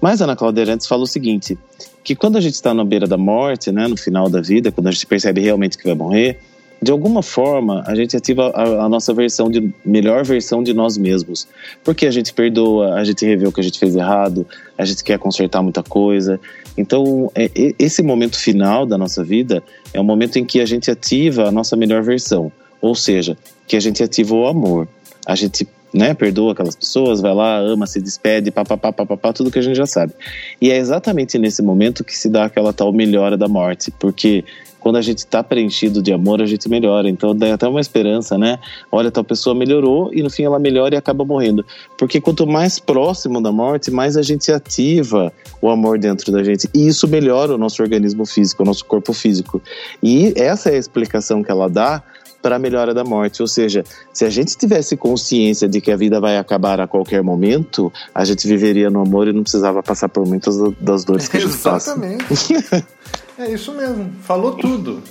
Mas 0.01 0.21
Ana 0.21 0.37
Cláudia 0.37 0.65
Arantes 0.65 0.87
fala 0.87 1.03
o 1.03 1.07
seguinte, 1.07 1.59
que 2.03 2.15
quando 2.15 2.37
a 2.37 2.41
gente 2.41 2.55
está 2.55 2.75
na 2.75 2.85
beira 2.85 3.07
da 3.07 3.17
morte, 3.17 3.73
né, 3.73 3.87
no 3.89 3.97
final 3.97 4.29
da 4.29 4.41
vida, 4.41 4.71
quando 4.71 4.89
a 4.89 4.91
gente 4.91 5.07
percebe 5.07 5.41
realmente 5.41 5.79
que 5.79 5.85
vai 5.85 5.95
morrer, 5.95 6.39
de 6.85 6.93
alguma 6.93 7.23
forma 7.23 7.83
a 7.87 7.95
gente 7.95 8.15
ativa 8.15 8.51
a, 8.51 8.85
a, 8.85 8.89
nossa 8.91 9.15
versão 9.15 9.51
de 9.51 9.73
melhor 9.85 10.23
versão 10.23 10.63
de 10.63 10.75
nós 10.75 10.99
mesmos. 10.99 11.49
Porque 11.83 12.07
a 12.07 12.11
gente 12.11 12.33
perdoa 12.35 12.95
a 12.95 13.05
gente 13.05 13.25
revê 13.25 13.47
o 13.47 13.53
que 13.53 13.61
a 13.61 13.65
gente 13.65 13.79
fez 13.79 13.97
errado 13.97 14.47
a 14.77 14.85
gente 14.85 15.03
quer 15.03 15.19
consertar 15.19 15.63
muita 15.63 15.83
coisa. 15.83 16.39
Então 16.77 17.33
é, 17.35 17.51
esse 17.79 18.03
momento 18.03 18.39
final 18.39 18.85
da 18.85 18.99
nossa 18.99 19.25
vida 19.25 19.63
é 19.95 20.01
o 20.01 20.05
momento 20.05 20.39
em 20.39 20.45
que 20.45 20.61
a 20.61 20.67
gente 20.67 20.91
ativa 20.91 21.49
a 21.49 21.53
nossa 21.53 21.75
melhor 21.75 22.03
versão. 22.03 22.53
Ou 22.83 22.95
seja 22.95 23.37
que 23.67 23.77
a 23.77 23.81
gente 23.81 24.03
ativa 24.03 24.35
o 24.35 24.47
amor. 24.47 24.87
A 25.27 25.35
gente 25.35 25.67
né, 25.95 26.13
perdoa 26.13 26.53
aquelas 26.53 26.75
pessoas, 26.75 27.21
vai 27.21 27.33
lá, 27.33 27.59
ama, 27.59 27.87
se 27.87 28.01
despede, 28.01 28.51
papapá, 28.51 28.93
papapá, 28.93 29.33
tudo 29.33 29.51
que 29.51 29.61
a 29.61 29.63
gente 29.63 29.77
já 29.77 29.87
sabe. 29.87 30.13
E 30.61 30.71
é 30.73 30.77
exatamente 30.77 31.39
nesse 31.39 31.63
momento 31.63 32.03
que 32.03 32.17
se 32.17 32.29
dá 32.29 32.47
aquela 32.47 32.73
tal 32.73 32.93
melhora 32.93 33.37
da 33.37 33.47
morte, 33.47 33.93
porque 33.93 34.45
quando 34.85 34.97
a 34.97 35.01
gente 35.01 35.19
está 35.19 35.43
preenchido 35.43 36.03
de 36.03 36.13
amor, 36.13 36.43
a 36.43 36.47
gente 36.47 36.69
melhora. 36.69 37.09
Então 37.09 37.35
dá 37.35 37.55
até 37.55 37.67
uma 37.67 37.81
esperança, 37.81 38.37
né? 38.37 38.59
Olha, 38.93 39.11
tal 39.11 39.25
pessoa 39.25 39.55
melhorou 39.55 40.13
e 40.13 40.23
no 40.23 40.29
fim 40.29 40.43
ela 40.43 40.59
melhora 40.59 40.95
e 40.95 40.99
acaba 40.99 41.25
morrendo. 41.25 41.65
Porque 41.97 42.21
quanto 42.21 42.47
mais 42.47 42.79
próximo 42.79 43.41
da 43.41 43.51
morte, 43.51 43.91
mais 43.91 44.15
a 44.15 44.21
gente 44.21 44.53
ativa 44.53 45.33
o 45.63 45.71
amor 45.71 45.99
dentro 45.99 46.31
da 46.31 46.45
gente. 46.45 46.69
E 46.75 46.87
isso 46.87 47.09
melhora 47.09 47.55
o 47.55 47.59
nosso 47.59 47.83
organismo 47.83 48.27
físico, 48.27 48.63
o 48.63 48.67
nosso 48.67 48.85
corpo 48.85 49.15
físico. 49.15 49.63
E 50.03 50.35
essa 50.37 50.69
é 50.69 50.75
a 50.75 50.79
explicação 50.79 51.43
que 51.43 51.51
ela 51.51 51.71
dá 51.71 52.03
para 52.45 52.57
a 52.57 52.59
melhora 52.59 52.93
da 52.93 53.03
morte. 53.03 53.41
Ou 53.41 53.49
seja, 53.49 53.83
se 54.13 54.23
a 54.27 54.29
gente 54.29 54.55
tivesse 54.55 54.99
consciência 54.99 55.67
de 55.67 55.81
que 55.81 55.91
a 55.91 55.97
vida 55.97 56.21
vai 56.21 56.37
acabar 56.37 56.79
a 56.79 56.87
qualquer 56.87 57.23
momento, 57.23 57.91
a 58.15 58.23
gente 58.23 58.47
viveria 58.47 58.91
no 58.91 59.01
amor 59.01 59.27
e 59.29 59.33
não 59.33 59.43
precisava 59.43 59.83
passar 59.83 60.11
por 60.11 60.27
muitas 60.29 60.59
das 60.79 61.05
dores 61.05 61.27
que 61.27 61.39
a 61.39 61.41
gente 61.41 61.57
passa. 61.57 61.93
Exatamente. 61.93 62.85
É 63.37 63.51
isso 63.51 63.73
mesmo, 63.73 64.13
falou 64.23 64.53
tudo. 64.53 65.03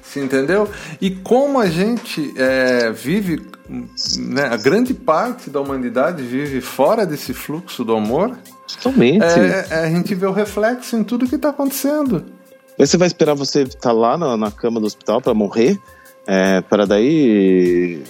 Você 0.00 0.22
entendeu? 0.22 0.68
E 1.00 1.10
como 1.10 1.58
a 1.58 1.66
gente 1.66 2.32
é, 2.36 2.92
vive, 2.92 3.44
né, 4.16 4.44
a 4.44 4.56
grande 4.56 4.94
parte 4.94 5.50
da 5.50 5.60
humanidade 5.60 6.22
vive 6.22 6.60
fora 6.60 7.04
desse 7.04 7.34
fluxo 7.34 7.84
do 7.84 7.96
amor, 7.96 8.38
Totalmente. 8.66 9.24
É, 9.24 9.66
é, 9.70 9.78
a 9.86 9.90
gente 9.90 10.14
vê 10.14 10.24
o 10.24 10.32
reflexo 10.32 10.96
em 10.96 11.02
tudo 11.02 11.26
que 11.26 11.34
está 11.34 11.50
acontecendo. 11.50 12.24
Você 12.78 12.96
vai 12.96 13.06
esperar 13.06 13.34
você 13.34 13.62
estar 13.62 13.80
tá 13.80 13.92
lá 13.92 14.16
na, 14.16 14.36
na 14.36 14.50
cama 14.50 14.80
do 14.80 14.86
hospital 14.86 15.20
para 15.20 15.34
morrer? 15.34 15.78
É, 16.26 16.60
para 16.62 16.86
daí 16.86 18.02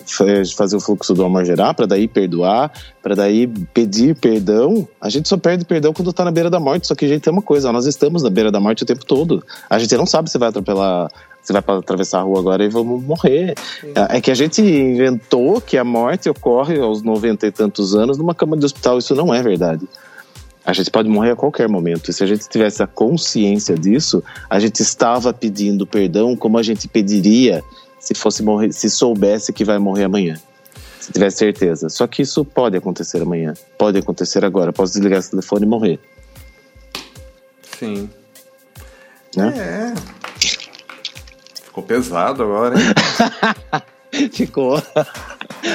fazer 0.56 0.76
o 0.76 0.80
fluxo 0.80 1.14
do 1.14 1.24
amor 1.24 1.44
gerar, 1.44 1.74
para 1.74 1.86
daí 1.86 2.06
perdoar, 2.06 2.70
para 3.02 3.14
daí 3.14 3.46
pedir 3.46 4.14
perdão. 4.16 4.86
A 5.00 5.08
gente 5.08 5.28
só 5.28 5.36
perde 5.36 5.64
perdão 5.64 5.92
quando 5.92 6.10
está 6.10 6.24
na 6.24 6.30
beira 6.30 6.48
da 6.48 6.60
morte. 6.60 6.86
Só 6.86 6.94
que 6.94 7.04
a 7.04 7.08
gente 7.08 7.22
tem 7.22 7.32
uma 7.32 7.42
coisa, 7.42 7.72
nós 7.72 7.86
estamos 7.86 8.22
na 8.22 8.30
beira 8.30 8.50
da 8.50 8.60
morte 8.60 8.82
o 8.82 8.86
tempo 8.86 9.04
todo. 9.04 9.44
A 9.68 9.78
gente 9.78 9.96
não 9.96 10.06
sabe 10.06 10.30
se 10.30 10.38
vai 10.38 10.48
atropelar, 10.48 11.10
se 11.42 11.52
vai 11.52 11.62
atravessar 11.66 12.20
a 12.20 12.22
rua 12.22 12.38
agora 12.38 12.64
e 12.64 12.68
vamos 12.68 13.02
morrer. 13.02 13.54
É, 13.94 14.18
é 14.18 14.20
que 14.20 14.30
a 14.30 14.34
gente 14.34 14.62
inventou 14.62 15.60
que 15.60 15.76
a 15.76 15.84
morte 15.84 16.28
ocorre 16.28 16.78
aos 16.78 17.02
noventa 17.02 17.46
e 17.46 17.50
tantos 17.50 17.96
anos 17.96 18.16
numa 18.16 18.34
cama 18.34 18.56
de 18.56 18.64
hospital. 18.64 18.98
Isso 18.98 19.14
não 19.14 19.34
é 19.34 19.42
verdade. 19.42 19.86
A 20.64 20.72
gente 20.72 20.90
pode 20.90 21.10
morrer 21.10 21.32
a 21.32 21.36
qualquer 21.36 21.68
momento. 21.68 22.10
E 22.10 22.14
se 22.14 22.24
a 22.24 22.26
gente 22.26 22.48
tivesse 22.48 22.82
a 22.82 22.86
consciência 22.86 23.76
disso, 23.76 24.24
a 24.48 24.58
gente 24.58 24.80
estava 24.80 25.30
pedindo 25.30 25.86
perdão 25.86 26.34
como 26.34 26.56
a 26.56 26.62
gente 26.62 26.88
pediria 26.88 27.62
se 28.04 28.14
fosse 28.14 28.42
morrer, 28.42 28.70
se 28.70 28.90
soubesse 28.90 29.50
que 29.50 29.64
vai 29.64 29.78
morrer 29.78 30.04
amanhã. 30.04 30.38
Se 31.00 31.10
tivesse 31.10 31.38
certeza. 31.38 31.88
Só 31.88 32.06
que 32.06 32.20
isso 32.20 32.44
pode 32.44 32.76
acontecer 32.76 33.22
amanhã. 33.22 33.54
Pode 33.78 33.98
acontecer 33.98 34.44
agora. 34.44 34.74
Posso 34.74 34.92
desligar 34.92 35.20
esse 35.20 35.30
telefone 35.30 35.64
e 35.64 35.68
morrer. 35.68 35.98
Sim. 37.78 38.10
Né? 39.34 39.54
É. 39.56 39.94
Ficou 41.64 41.82
pesado 41.82 42.42
agora, 42.42 42.76
hein? 42.78 44.30
Ficou. 44.32 44.80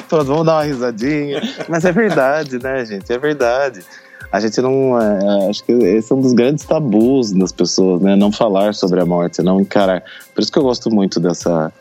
Pronto, 0.08 0.26
vamos 0.26 0.46
dar 0.46 0.54
uma 0.58 0.64
risadinha. 0.64 1.42
Mas 1.68 1.84
é 1.84 1.92
verdade, 1.92 2.62
né, 2.62 2.86
gente? 2.86 3.12
É 3.12 3.18
verdade. 3.18 3.84
A 4.32 4.40
gente 4.40 4.62
não. 4.62 5.02
É, 5.02 5.50
acho 5.50 5.64
que 5.64 5.72
esse 5.72 6.12
é 6.12 6.16
um 6.16 6.22
dos 6.22 6.34
grandes 6.34 6.64
tabus 6.64 7.32
das 7.32 7.52
pessoas, 7.52 8.02
né? 8.02 8.16
Não 8.16 8.32
falar 8.32 8.76
sobre 8.76 9.02
a 9.02 9.06
morte, 9.06 9.42
não 9.42 9.60
encarar. 9.60 10.04
Por 10.34 10.42
isso 10.42 10.52
que 10.52 10.60
eu 10.60 10.64
gosto 10.64 10.92
muito 10.92 11.20
dessa, 11.20 11.74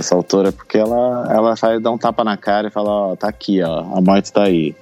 essa 0.00 0.14
autora, 0.14 0.52
porque 0.52 0.78
ela, 0.78 1.28
ela 1.30 1.54
vai 1.54 1.80
dar 1.80 1.90
um 1.90 1.98
tapa 1.98 2.24
na 2.24 2.36
cara 2.36 2.68
e 2.68 2.70
fala, 2.70 2.90
ó, 2.90 3.16
tá 3.16 3.28
aqui, 3.28 3.62
ó, 3.62 3.96
a 3.96 4.00
morte 4.00 4.32
tá 4.32 4.44
aí. 4.44 4.74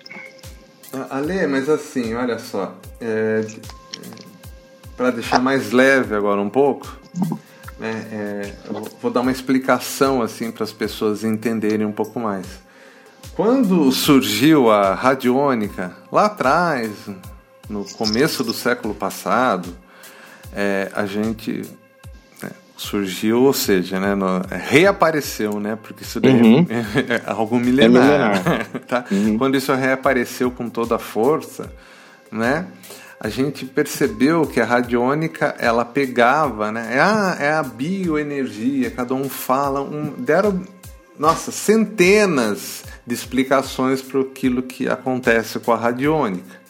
Ale, 1.10 1.46
mas 1.46 1.68
assim, 1.68 2.14
olha 2.14 2.38
só, 2.38 2.74
é, 3.00 3.46
para 4.96 5.10
deixar 5.10 5.40
mais 5.40 5.72
leve 5.72 6.14
agora 6.14 6.40
um 6.40 6.50
pouco, 6.50 6.98
né, 7.78 8.06
é, 8.12 8.52
vou 9.00 9.10
dar 9.10 9.22
uma 9.22 9.32
explicação 9.32 10.22
assim 10.22 10.50
para 10.50 10.64
as 10.64 10.72
pessoas 10.72 11.24
entenderem 11.24 11.86
um 11.86 11.92
pouco 11.92 12.20
mais. 12.20 12.46
Quando 13.34 13.90
surgiu 13.90 14.70
a 14.70 14.94
radiônica, 14.94 15.96
lá 16.10 16.26
atrás, 16.26 16.90
no 17.68 17.84
começo 17.94 18.44
do 18.44 18.52
século 18.52 18.94
passado, 18.94 19.74
é, 20.54 20.90
a 20.94 21.06
gente 21.06 21.62
surgiu, 22.76 23.42
ou 23.42 23.52
seja, 23.52 24.00
né, 24.00 24.14
no, 24.14 24.42
é, 24.50 24.56
reapareceu, 24.56 25.60
né, 25.60 25.78
porque 25.80 26.02
isso 26.02 26.20
daí 26.20 26.32
uhum. 26.32 26.66
é, 26.68 27.14
é, 27.14 27.22
algo 27.26 27.58
milenar, 27.58 28.02
é 28.02 28.38
milenar. 28.38 28.66
tá? 28.88 29.04
Uhum. 29.10 29.38
Quando 29.38 29.56
isso 29.56 29.72
reapareceu 29.74 30.50
com 30.50 30.68
toda 30.68 30.96
a 30.96 30.98
força, 30.98 31.72
né, 32.30 32.66
a 33.20 33.28
gente 33.28 33.64
percebeu 33.64 34.46
que 34.46 34.60
a 34.60 34.64
radiônica 34.64 35.54
ela 35.58 35.84
pegava, 35.84 36.72
né, 36.72 36.96
é 36.96 37.00
a, 37.00 37.36
é 37.38 37.52
a 37.52 37.62
bioenergia, 37.62 38.90
cada 38.90 39.14
um 39.14 39.28
fala, 39.28 39.80
um, 39.80 40.12
deram, 40.18 40.62
nossa, 41.18 41.52
centenas 41.52 42.84
de 43.06 43.14
explicações 43.14 44.02
para 44.02 44.20
aquilo 44.20 44.62
que 44.62 44.88
acontece 44.88 45.58
com 45.60 45.72
a 45.72 45.76
radiônica. 45.76 46.61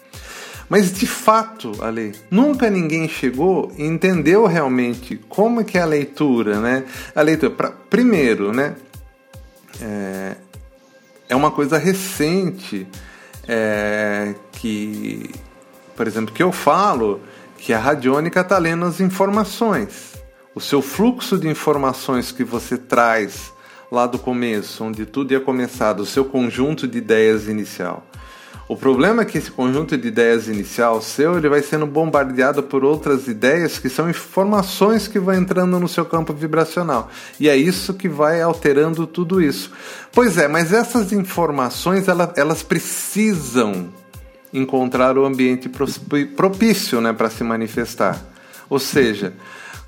Mas 0.72 0.90
de 0.90 1.06
fato, 1.06 1.84
Ale, 1.84 2.14
nunca 2.30 2.70
ninguém 2.70 3.06
chegou 3.06 3.70
e 3.76 3.84
entendeu 3.84 4.46
realmente 4.46 5.20
como 5.28 5.60
é 5.60 5.64
que 5.64 5.76
é 5.76 5.82
a 5.82 5.84
leitura, 5.84 6.60
né? 6.60 6.84
A 7.14 7.20
leitura, 7.20 7.52
pra, 7.52 7.70
primeiro, 7.70 8.54
né? 8.54 8.74
É, 9.82 10.34
é 11.28 11.36
uma 11.36 11.50
coisa 11.50 11.76
recente 11.76 12.88
é, 13.46 14.34
que, 14.52 15.28
por 15.94 16.06
exemplo, 16.06 16.34
que 16.34 16.42
eu 16.42 16.50
falo 16.50 17.20
que 17.58 17.74
a 17.74 17.78
radiônica 17.78 18.40
está 18.40 18.56
lendo 18.56 18.86
as 18.86 18.98
informações. 18.98 20.14
O 20.54 20.60
seu 20.60 20.80
fluxo 20.80 21.36
de 21.36 21.48
informações 21.48 22.32
que 22.32 22.44
você 22.44 22.78
traz 22.78 23.52
lá 23.90 24.06
do 24.06 24.18
começo, 24.18 24.84
onde 24.84 25.04
tudo 25.04 25.32
ia 25.32 25.40
começar, 25.40 25.92
do 25.92 26.06
seu 26.06 26.24
conjunto 26.24 26.88
de 26.88 26.96
ideias 26.96 27.46
inicial 27.46 28.06
O 28.72 28.76
problema 28.76 29.20
é 29.20 29.24
que 29.26 29.36
esse 29.36 29.50
conjunto 29.50 29.98
de 29.98 30.08
ideias 30.08 30.48
inicial 30.48 31.02
seu 31.02 31.36
ele 31.36 31.46
vai 31.46 31.60
sendo 31.60 31.86
bombardeado 31.86 32.62
por 32.62 32.82
outras 32.82 33.28
ideias 33.28 33.78
que 33.78 33.90
são 33.90 34.08
informações 34.08 35.06
que 35.06 35.18
vão 35.18 35.34
entrando 35.34 35.78
no 35.78 35.86
seu 35.86 36.06
campo 36.06 36.32
vibracional. 36.32 37.10
E 37.38 37.50
é 37.50 37.54
isso 37.54 37.92
que 37.92 38.08
vai 38.08 38.40
alterando 38.40 39.06
tudo 39.06 39.42
isso. 39.42 39.70
Pois 40.10 40.38
é, 40.38 40.48
mas 40.48 40.72
essas 40.72 41.12
informações 41.12 42.08
elas, 42.08 42.30
elas 42.34 42.62
precisam 42.62 43.90
encontrar 44.54 45.18
o 45.18 45.26
ambiente 45.26 45.70
propício 46.34 46.98
né, 47.02 47.12
para 47.12 47.28
se 47.28 47.44
manifestar. 47.44 48.24
Ou 48.70 48.78
seja, 48.78 49.34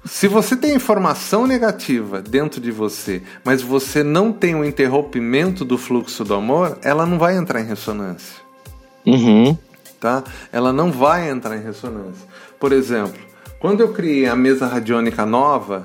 se 0.04 0.28
você 0.28 0.54
tem 0.54 0.74
informação 0.74 1.46
negativa 1.46 2.20
dentro 2.20 2.60
de 2.60 2.70
você, 2.70 3.22
mas 3.42 3.62
você 3.62 4.02
não 4.02 4.30
tem 4.30 4.54
um 4.54 4.62
interrompimento 4.62 5.64
do 5.64 5.78
fluxo 5.78 6.22
do 6.22 6.34
amor, 6.34 6.78
ela 6.82 7.06
não 7.06 7.18
vai 7.18 7.34
entrar 7.34 7.62
em 7.62 7.66
ressonância. 7.66 8.43
Uhum. 9.06 9.56
Tá? 10.00 10.22
Ela 10.52 10.72
não 10.72 10.90
vai 10.90 11.28
entrar 11.28 11.56
em 11.56 11.62
ressonância. 11.62 12.26
Por 12.58 12.72
exemplo, 12.72 13.20
quando 13.58 13.80
eu 13.80 13.92
criei 13.92 14.26
a 14.26 14.36
mesa 14.36 14.66
radiônica 14.66 15.24
nova, 15.24 15.82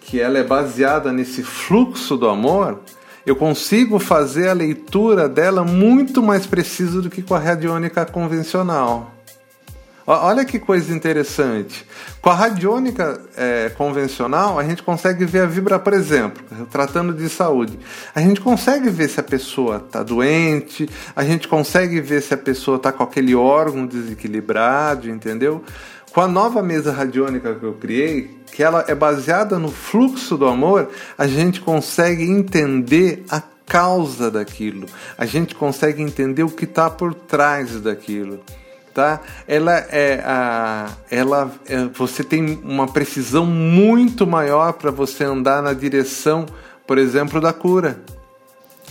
que 0.00 0.20
ela 0.20 0.38
é 0.38 0.44
baseada 0.44 1.12
nesse 1.12 1.42
fluxo 1.42 2.16
do 2.16 2.28
amor, 2.28 2.80
eu 3.24 3.34
consigo 3.34 3.98
fazer 3.98 4.48
a 4.48 4.52
leitura 4.52 5.28
dela 5.28 5.64
muito 5.64 6.22
mais 6.22 6.46
precisa 6.46 7.02
do 7.02 7.10
que 7.10 7.22
com 7.22 7.34
a 7.34 7.40
radiônica 7.40 8.06
convencional. 8.06 9.15
Olha 10.08 10.44
que 10.44 10.60
coisa 10.60 10.94
interessante. 10.94 11.84
Com 12.22 12.30
a 12.30 12.34
radiônica 12.34 13.20
é, 13.36 13.70
convencional, 13.70 14.56
a 14.56 14.62
gente 14.62 14.80
consegue 14.80 15.24
ver 15.24 15.40
a 15.40 15.46
vibra, 15.46 15.80
por 15.80 15.92
exemplo, 15.92 16.44
tratando 16.70 17.12
de 17.12 17.28
saúde. 17.28 17.76
A 18.14 18.20
gente 18.20 18.40
consegue 18.40 18.88
ver 18.88 19.08
se 19.08 19.18
a 19.18 19.22
pessoa 19.24 19.78
está 19.84 20.04
doente, 20.04 20.88
a 21.14 21.24
gente 21.24 21.48
consegue 21.48 22.00
ver 22.00 22.22
se 22.22 22.32
a 22.32 22.36
pessoa 22.36 22.76
está 22.76 22.92
com 22.92 23.02
aquele 23.02 23.34
órgão 23.34 23.84
desequilibrado, 23.84 25.10
entendeu? 25.10 25.64
Com 26.12 26.20
a 26.20 26.28
nova 26.28 26.62
mesa 26.62 26.92
radiônica 26.92 27.56
que 27.56 27.64
eu 27.64 27.74
criei, 27.74 28.30
que 28.52 28.62
ela 28.62 28.84
é 28.86 28.94
baseada 28.94 29.58
no 29.58 29.72
fluxo 29.72 30.36
do 30.36 30.46
amor, 30.46 30.88
a 31.18 31.26
gente 31.26 31.60
consegue 31.60 32.22
entender 32.22 33.24
a 33.28 33.42
causa 33.66 34.30
daquilo, 34.30 34.86
a 35.18 35.26
gente 35.26 35.52
consegue 35.52 36.00
entender 36.00 36.44
o 36.44 36.48
que 36.48 36.64
está 36.64 36.88
por 36.88 37.12
trás 37.12 37.80
daquilo. 37.80 38.40
Tá? 38.96 39.20
Ela 39.46 39.74
é 39.90 40.22
a, 40.24 40.88
ela 41.10 41.52
é, 41.68 41.84
você 41.84 42.24
tem 42.24 42.58
uma 42.64 42.86
precisão 42.86 43.44
muito 43.44 44.26
maior 44.26 44.72
para 44.72 44.90
você 44.90 45.22
andar 45.22 45.62
na 45.62 45.74
direção, 45.74 46.46
por 46.86 46.96
exemplo, 46.96 47.38
da 47.38 47.52
cura. 47.52 48.00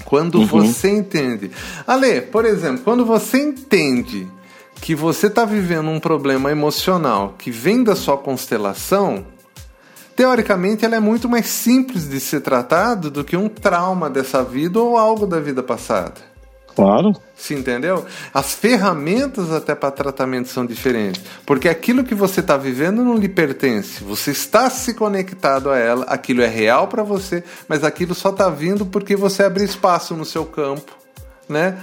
Quando 0.06 0.36
uhum. 0.36 0.46
você 0.46 0.92
entende. 0.92 1.50
Ale, 1.88 2.22
por 2.22 2.46
exemplo, 2.46 2.84
quando 2.84 3.04
você 3.04 3.40
entende 3.40 4.28
que 4.80 4.94
você 4.94 5.26
está 5.26 5.44
vivendo 5.44 5.90
um 5.90 6.00
problema 6.00 6.52
emocional 6.52 7.34
que 7.36 7.50
vem 7.50 7.84
da 7.84 7.96
sua 7.96 8.16
constelação, 8.16 9.26
teoricamente 10.16 10.86
ela 10.86 10.98
é 10.98 11.00
muito 11.00 11.28
mais 11.28 11.48
simples 11.48 12.08
de 12.08 12.20
ser 12.20 12.42
tratado 12.42 13.10
do 13.10 13.24
que 13.24 13.36
um 13.36 13.50
trauma 13.50 14.08
dessa 14.08 14.44
vida 14.44 14.80
ou 14.80 15.00
algo 15.00 15.26
da 15.26 15.40
vida 15.40 15.64
passada. 15.64 16.35
Claro. 16.76 17.16
Se 17.38 17.54
entendeu? 17.54 18.06
As 18.34 18.54
ferramentas 18.54 19.52
até 19.52 19.74
para 19.74 19.92
tratamento 19.92 20.50
são 20.50 20.66
diferentes. 20.66 21.22
Porque 21.46 21.70
aquilo 21.70 22.04
que 22.04 22.14
você 22.14 22.42
está 22.42 22.58
vivendo 22.58 23.04
não 23.04 23.16
lhe 23.16 23.30
pertence. 23.30 24.04
Você 24.04 24.32
está 24.32 24.70
se 24.70 24.94
conectado 24.94 25.70
a 25.70 25.78
ela, 25.78 26.06
aquilo 26.06 26.42
é 26.42 26.48
real 26.48 26.88
para 26.88 27.02
você, 27.02 27.44
mas 27.68 27.84
aquilo 27.84 28.14
só 28.14 28.30
está 28.30 28.50
vindo 28.50 28.86
porque 28.86 29.16
você 29.16 29.44
abriu 29.44 29.66
espaço 29.66 30.16
no 30.16 30.26
seu 30.26 30.46
campo, 30.46 30.92
né? 31.48 31.78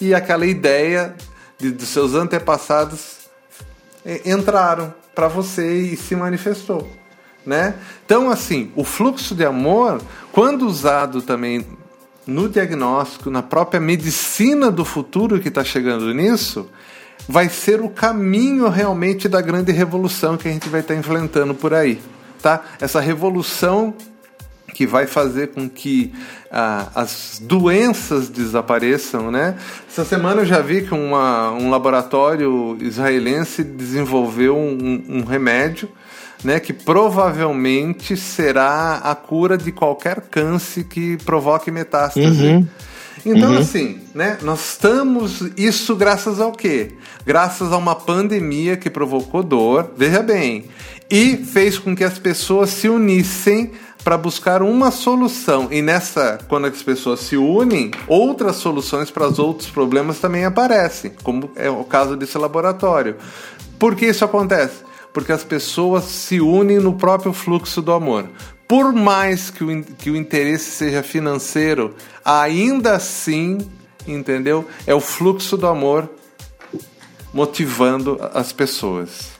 E 0.00 0.14
aquela 0.14 0.46
ideia 0.46 1.14
de, 1.58 1.72
dos 1.72 1.88
seus 1.88 2.14
antepassados 2.14 3.18
entraram 4.24 4.94
para 5.14 5.26
você 5.26 5.74
e 5.74 5.96
se 5.96 6.14
manifestou. 6.14 6.88
Né? 7.44 7.74
Então, 8.04 8.30
assim, 8.30 8.70
o 8.76 8.84
fluxo 8.84 9.34
de 9.34 9.44
amor, 9.44 10.00
quando 10.32 10.66
usado 10.66 11.22
também 11.22 11.66
no 12.28 12.46
diagnóstico, 12.46 13.30
na 13.30 13.42
própria 13.42 13.80
medicina 13.80 14.70
do 14.70 14.84
futuro 14.84 15.40
que 15.40 15.48
está 15.48 15.64
chegando 15.64 16.12
nisso, 16.12 16.68
vai 17.26 17.48
ser 17.48 17.80
o 17.80 17.88
caminho 17.88 18.68
realmente 18.68 19.30
da 19.30 19.40
grande 19.40 19.72
revolução 19.72 20.36
que 20.36 20.46
a 20.46 20.50
gente 20.50 20.68
vai 20.68 20.80
estar 20.80 20.92
tá 20.92 21.00
enfrentando 21.00 21.54
por 21.54 21.72
aí. 21.72 21.98
Tá? 22.42 22.62
Essa 22.78 23.00
revolução 23.00 23.94
que 24.74 24.86
vai 24.86 25.06
fazer 25.06 25.48
com 25.48 25.70
que 25.70 26.12
ah, 26.52 26.88
as 26.94 27.40
doenças 27.42 28.28
desapareçam, 28.28 29.30
né? 29.30 29.56
Essa 29.90 30.04
semana 30.04 30.42
eu 30.42 30.46
já 30.46 30.60
vi 30.60 30.82
que 30.82 30.92
uma, 30.92 31.50
um 31.52 31.70
laboratório 31.70 32.76
israelense 32.78 33.64
desenvolveu 33.64 34.54
um, 34.54 35.02
um 35.08 35.24
remédio 35.24 35.88
né, 36.44 36.60
que 36.60 36.72
provavelmente 36.72 38.16
será 38.16 38.96
a 38.96 39.14
cura 39.14 39.56
de 39.58 39.72
qualquer 39.72 40.22
câncer 40.22 40.84
que 40.84 41.16
provoque 41.18 41.70
metástase. 41.70 42.46
Uhum. 42.46 42.66
Então, 43.26 43.52
uhum. 43.52 43.58
assim, 43.58 44.00
né, 44.14 44.38
nós 44.42 44.70
estamos. 44.70 45.42
Isso 45.56 45.96
graças 45.96 46.40
ao 46.40 46.52
quê? 46.52 46.92
Graças 47.26 47.72
a 47.72 47.76
uma 47.76 47.94
pandemia 47.94 48.76
que 48.76 48.88
provocou 48.88 49.42
dor, 49.42 49.90
veja 49.96 50.22
bem, 50.22 50.66
e 51.10 51.36
fez 51.36 51.78
com 51.78 51.96
que 51.96 52.04
as 52.04 52.18
pessoas 52.18 52.70
se 52.70 52.88
unissem 52.88 53.72
para 54.04 54.16
buscar 54.16 54.62
uma 54.62 54.90
solução. 54.90 55.68
E 55.70 55.82
nessa, 55.82 56.38
quando 56.48 56.66
as 56.66 56.82
pessoas 56.82 57.20
se 57.20 57.36
unem, 57.36 57.90
outras 58.06 58.56
soluções 58.56 59.10
para 59.10 59.26
os 59.26 59.38
outros 59.38 59.68
problemas 59.68 60.18
também 60.18 60.44
aparecem, 60.44 61.12
como 61.22 61.50
é 61.56 61.68
o 61.68 61.84
caso 61.84 62.16
desse 62.16 62.38
laboratório. 62.38 63.16
Por 63.78 63.94
que 63.94 64.06
isso 64.06 64.24
acontece? 64.24 64.87
Porque 65.12 65.32
as 65.32 65.44
pessoas 65.44 66.04
se 66.04 66.40
unem 66.40 66.78
no 66.78 66.94
próprio 66.94 67.32
fluxo 67.32 67.82
do 67.82 67.92
amor. 67.92 68.28
Por 68.66 68.92
mais 68.92 69.50
que 69.50 69.64
o, 69.64 69.82
que 69.82 70.10
o 70.10 70.16
interesse 70.16 70.70
seja 70.70 71.02
financeiro, 71.02 71.94
ainda 72.24 72.94
assim, 72.94 73.58
entendeu? 74.06 74.66
É 74.86 74.94
o 74.94 75.00
fluxo 75.00 75.56
do 75.56 75.66
amor 75.66 76.10
motivando 77.32 78.18
as 78.34 78.52
pessoas. 78.52 79.38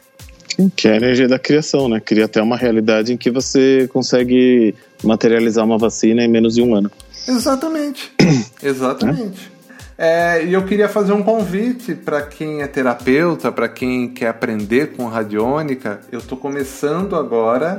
Que 0.74 0.88
é 0.88 0.92
a 0.92 0.96
energia 0.96 1.28
da 1.28 1.38
criação, 1.38 1.88
né? 1.88 2.00
Cria 2.00 2.24
até 2.24 2.42
uma 2.42 2.57
realidade 2.57 3.12
em 3.12 3.16
que 3.16 3.31
você 3.31 3.88
consegue 3.92 4.74
materializar 5.04 5.64
uma 5.64 5.78
vacina 5.78 6.24
em 6.24 6.28
menos 6.28 6.54
de 6.54 6.62
um 6.62 6.74
ano. 6.74 6.90
Exatamente. 7.28 8.12
Exatamente. 8.62 9.52
É? 9.54 9.58
É, 10.00 10.44
e 10.44 10.52
eu 10.52 10.64
queria 10.64 10.88
fazer 10.88 11.12
um 11.12 11.24
convite 11.24 11.92
para 11.92 12.22
quem 12.22 12.62
é 12.62 12.68
terapeuta, 12.68 13.50
para 13.50 13.68
quem 13.68 14.08
quer 14.08 14.28
aprender 14.28 14.92
com 14.92 15.08
radiônica. 15.08 16.00
Eu 16.12 16.20
estou 16.20 16.38
começando 16.38 17.16
agora 17.16 17.78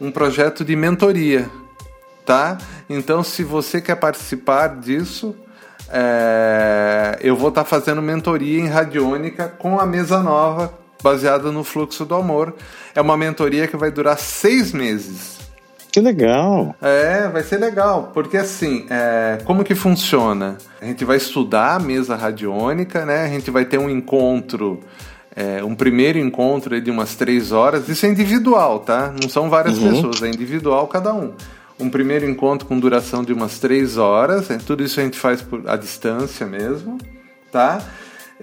um 0.00 0.12
projeto 0.12 0.64
de 0.64 0.76
mentoria, 0.76 1.50
tá? 2.24 2.58
Então, 2.88 3.24
se 3.24 3.42
você 3.42 3.80
quer 3.80 3.96
participar 3.96 4.76
disso, 4.76 5.34
é, 5.90 7.18
eu 7.20 7.34
vou 7.34 7.48
estar 7.48 7.64
tá 7.64 7.68
fazendo 7.68 8.00
mentoria 8.00 8.60
em 8.60 8.68
radiônica 8.68 9.48
com 9.48 9.80
a 9.80 9.86
mesa 9.86 10.22
nova, 10.22 10.72
baseada 11.02 11.50
no 11.50 11.64
fluxo 11.64 12.04
do 12.04 12.14
amor. 12.14 12.54
É 12.94 13.00
uma 13.00 13.16
mentoria 13.16 13.66
que 13.66 13.76
vai 13.76 13.90
durar 13.90 14.16
seis 14.16 14.72
meses. 14.72 15.37
Que 15.98 16.02
legal! 16.02 16.76
É, 16.80 17.26
vai 17.26 17.42
ser 17.42 17.58
legal, 17.58 18.12
porque 18.14 18.36
assim, 18.36 18.86
é, 18.88 19.38
como 19.44 19.64
que 19.64 19.74
funciona? 19.74 20.56
A 20.80 20.84
gente 20.84 21.04
vai 21.04 21.16
estudar 21.16 21.74
a 21.74 21.78
mesa 21.80 22.14
radiônica, 22.14 23.04
né? 23.04 23.24
A 23.24 23.28
gente 23.28 23.50
vai 23.50 23.64
ter 23.64 23.78
um 23.78 23.90
encontro, 23.90 24.78
é, 25.34 25.62
um 25.64 25.74
primeiro 25.74 26.16
encontro 26.16 26.80
de 26.80 26.88
umas 26.88 27.16
três 27.16 27.50
horas. 27.50 27.88
Isso 27.88 28.06
é 28.06 28.08
individual, 28.08 28.78
tá? 28.78 29.12
Não 29.20 29.28
são 29.28 29.50
várias 29.50 29.76
uhum. 29.78 29.90
pessoas, 29.90 30.22
é 30.22 30.28
individual 30.28 30.86
cada 30.86 31.12
um. 31.12 31.32
Um 31.80 31.90
primeiro 31.90 32.30
encontro 32.30 32.68
com 32.68 32.78
duração 32.78 33.24
de 33.24 33.32
umas 33.32 33.58
três 33.58 33.96
horas. 33.96 34.52
É, 34.52 34.58
tudo 34.58 34.84
isso 34.84 35.00
a 35.00 35.02
gente 35.02 35.18
faz 35.18 35.42
por, 35.42 35.68
à 35.68 35.76
distância 35.76 36.46
mesmo, 36.46 36.96
tá? 37.50 37.82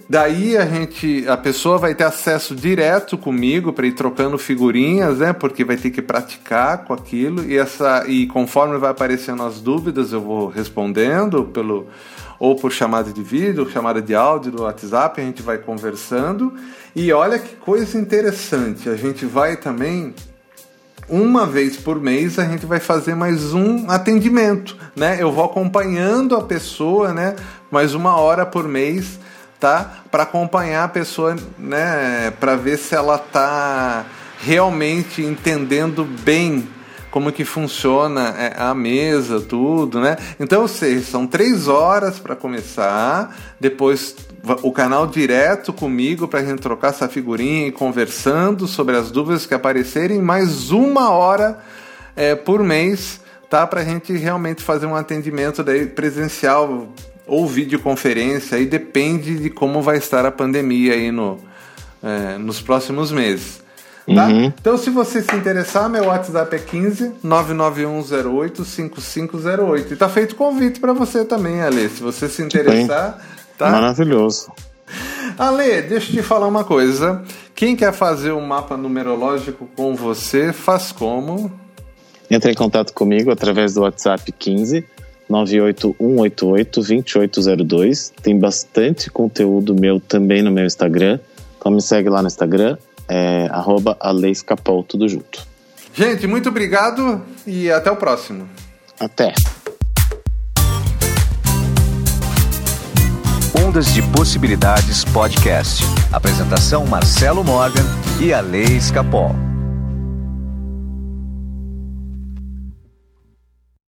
Daí 0.08 0.56
a 0.58 0.66
gente, 0.66 1.26
a 1.26 1.36
pessoa 1.38 1.78
vai 1.78 1.94
ter 1.94 2.04
acesso 2.04 2.54
direto 2.54 3.16
comigo 3.16 3.72
para 3.72 3.86
ir 3.86 3.92
trocando 3.92 4.36
figurinhas, 4.36 5.18
né? 5.18 5.32
Porque 5.32 5.64
vai 5.64 5.76
ter 5.76 5.90
que 5.90 6.02
praticar 6.02 6.84
com 6.84 6.92
aquilo 6.92 7.42
e 7.42 7.56
essa 7.56 8.04
e 8.06 8.26
conforme 8.26 8.76
vai 8.76 8.90
aparecendo 8.90 9.42
as 9.42 9.60
dúvidas, 9.60 10.12
eu 10.12 10.20
vou 10.20 10.48
respondendo 10.48 11.44
pelo 11.44 11.86
ou 12.38 12.54
por 12.54 12.70
chamada 12.70 13.10
de 13.10 13.22
vídeo, 13.22 13.68
chamada 13.70 14.02
de 14.02 14.14
áudio 14.14 14.52
do 14.52 14.62
WhatsApp, 14.64 15.18
a 15.18 15.24
gente 15.24 15.40
vai 15.40 15.56
conversando. 15.56 16.52
E 16.94 17.10
olha 17.10 17.38
que 17.38 17.56
coisa 17.56 17.98
interessante, 17.98 18.90
a 18.90 18.96
gente 18.96 19.24
vai 19.24 19.56
também 19.56 20.14
uma 21.08 21.46
vez 21.46 21.76
por 21.76 22.00
mês 22.00 22.38
a 22.38 22.44
gente 22.44 22.66
vai 22.66 22.80
fazer 22.80 23.14
mais 23.14 23.54
um 23.54 23.88
atendimento, 23.88 24.76
né? 24.94 25.16
Eu 25.18 25.32
vou 25.32 25.44
acompanhando 25.44 26.36
a 26.36 26.42
pessoa, 26.42 27.14
né? 27.14 27.34
Mais 27.70 27.94
uma 27.94 28.16
hora 28.16 28.44
por 28.44 28.68
mês 28.68 29.18
tá? 29.58 30.02
Para 30.10 30.24
acompanhar 30.24 30.84
a 30.84 30.88
pessoa, 30.88 31.36
né? 31.58 32.32
Para 32.38 32.56
ver 32.56 32.78
se 32.78 32.94
ela 32.94 33.18
tá 33.18 34.06
realmente 34.40 35.22
entendendo 35.22 36.04
bem 36.04 36.68
como 37.10 37.32
que 37.32 37.46
funciona 37.46 38.34
é, 38.38 38.54
a 38.58 38.74
mesa, 38.74 39.40
tudo, 39.40 40.00
né? 40.00 40.18
Então, 40.38 40.68
seja, 40.68 41.02
são 41.02 41.26
três 41.26 41.66
horas 41.66 42.18
para 42.18 42.36
começar, 42.36 43.34
depois 43.58 44.14
o 44.62 44.70
canal 44.70 45.06
direto 45.06 45.72
comigo 45.72 46.28
para 46.28 46.40
a 46.40 46.44
gente 46.44 46.60
trocar 46.60 46.88
essa 46.88 47.08
figurinha 47.08 47.68
e 47.68 47.72
conversando 47.72 48.66
sobre 48.66 48.96
as 48.96 49.10
dúvidas 49.10 49.46
que 49.46 49.54
aparecerem, 49.54 50.20
mais 50.20 50.70
uma 50.70 51.10
hora 51.10 51.58
é, 52.14 52.34
por 52.34 52.62
mês, 52.62 53.20
tá? 53.48 53.66
Para 53.66 53.80
a 53.80 53.84
gente 53.84 54.12
realmente 54.14 54.62
fazer 54.62 54.84
um 54.84 54.94
atendimento 54.94 55.64
daí 55.64 55.86
presencial 55.86 56.88
ou 57.26 57.46
videoconferência, 57.46 58.56
aí 58.56 58.66
depende 58.66 59.38
de 59.38 59.50
como 59.50 59.82
vai 59.82 59.98
estar 59.98 60.24
a 60.24 60.30
pandemia 60.30 60.94
aí 60.94 61.10
no, 61.10 61.38
é, 62.02 62.38
nos 62.38 62.60
próximos 62.60 63.10
meses. 63.10 63.64
Tá? 64.14 64.26
Uhum. 64.26 64.44
Então, 64.44 64.78
se 64.78 64.88
você 64.88 65.20
se 65.20 65.34
interessar, 65.34 65.88
meu 65.88 66.04
WhatsApp 66.04 66.54
é 66.54 66.58
15 66.60 67.14
99108 67.24 68.64
5508. 68.64 69.92
E 69.92 69.96
tá 69.96 70.08
feito 70.08 70.36
convite 70.36 70.78
para 70.78 70.92
você 70.92 71.24
também, 71.24 71.60
Ale. 71.60 71.88
Se 71.88 72.02
você 72.02 72.28
se 72.28 72.40
interessar, 72.40 73.18
tá? 73.58 73.68
Maravilhoso. 73.68 74.52
Ale, 75.36 75.82
deixa 75.82 76.12
eu 76.12 76.16
te 76.16 76.22
falar 76.22 76.46
uma 76.46 76.62
coisa. 76.62 77.24
Quem 77.52 77.74
quer 77.74 77.92
fazer 77.92 78.30
um 78.30 78.46
mapa 78.46 78.76
numerológico 78.76 79.68
com 79.74 79.96
você, 79.96 80.52
faz 80.52 80.92
como? 80.92 81.50
Entre 82.30 82.52
em 82.52 82.54
contato 82.54 82.92
comigo 82.92 83.32
através 83.32 83.74
do 83.74 83.80
WhatsApp 83.80 84.30
15 84.30 84.84
98188 85.28 86.80
2802. 86.80 88.12
Tem 88.22 88.38
bastante 88.38 89.10
conteúdo 89.10 89.74
meu 89.74 90.00
também 90.00 90.42
no 90.42 90.50
meu 90.50 90.64
Instagram. 90.64 91.18
Então 91.58 91.72
me 91.72 91.82
segue 91.82 92.08
lá 92.08 92.22
no 92.22 92.28
Instagram, 92.28 92.76
é, 93.08 93.48
arroba 93.50 93.96
Aleiscapol, 94.00 94.84
tudo 94.84 95.08
junto. 95.08 95.44
Gente, 95.94 96.26
muito 96.26 96.48
obrigado 96.48 97.22
e 97.46 97.70
até 97.70 97.90
o 97.90 97.96
próximo. 97.96 98.48
Até. 99.00 99.32
Ondas 103.66 103.92
de 103.92 104.02
Possibilidades 104.02 105.04
Podcast. 105.04 105.82
Apresentação 106.12 106.86
Marcelo 106.86 107.42
Morgan 107.42 107.84
e 108.20 108.32
a 108.32 108.40
Lei 108.40 108.76
Escapol. 108.76 109.55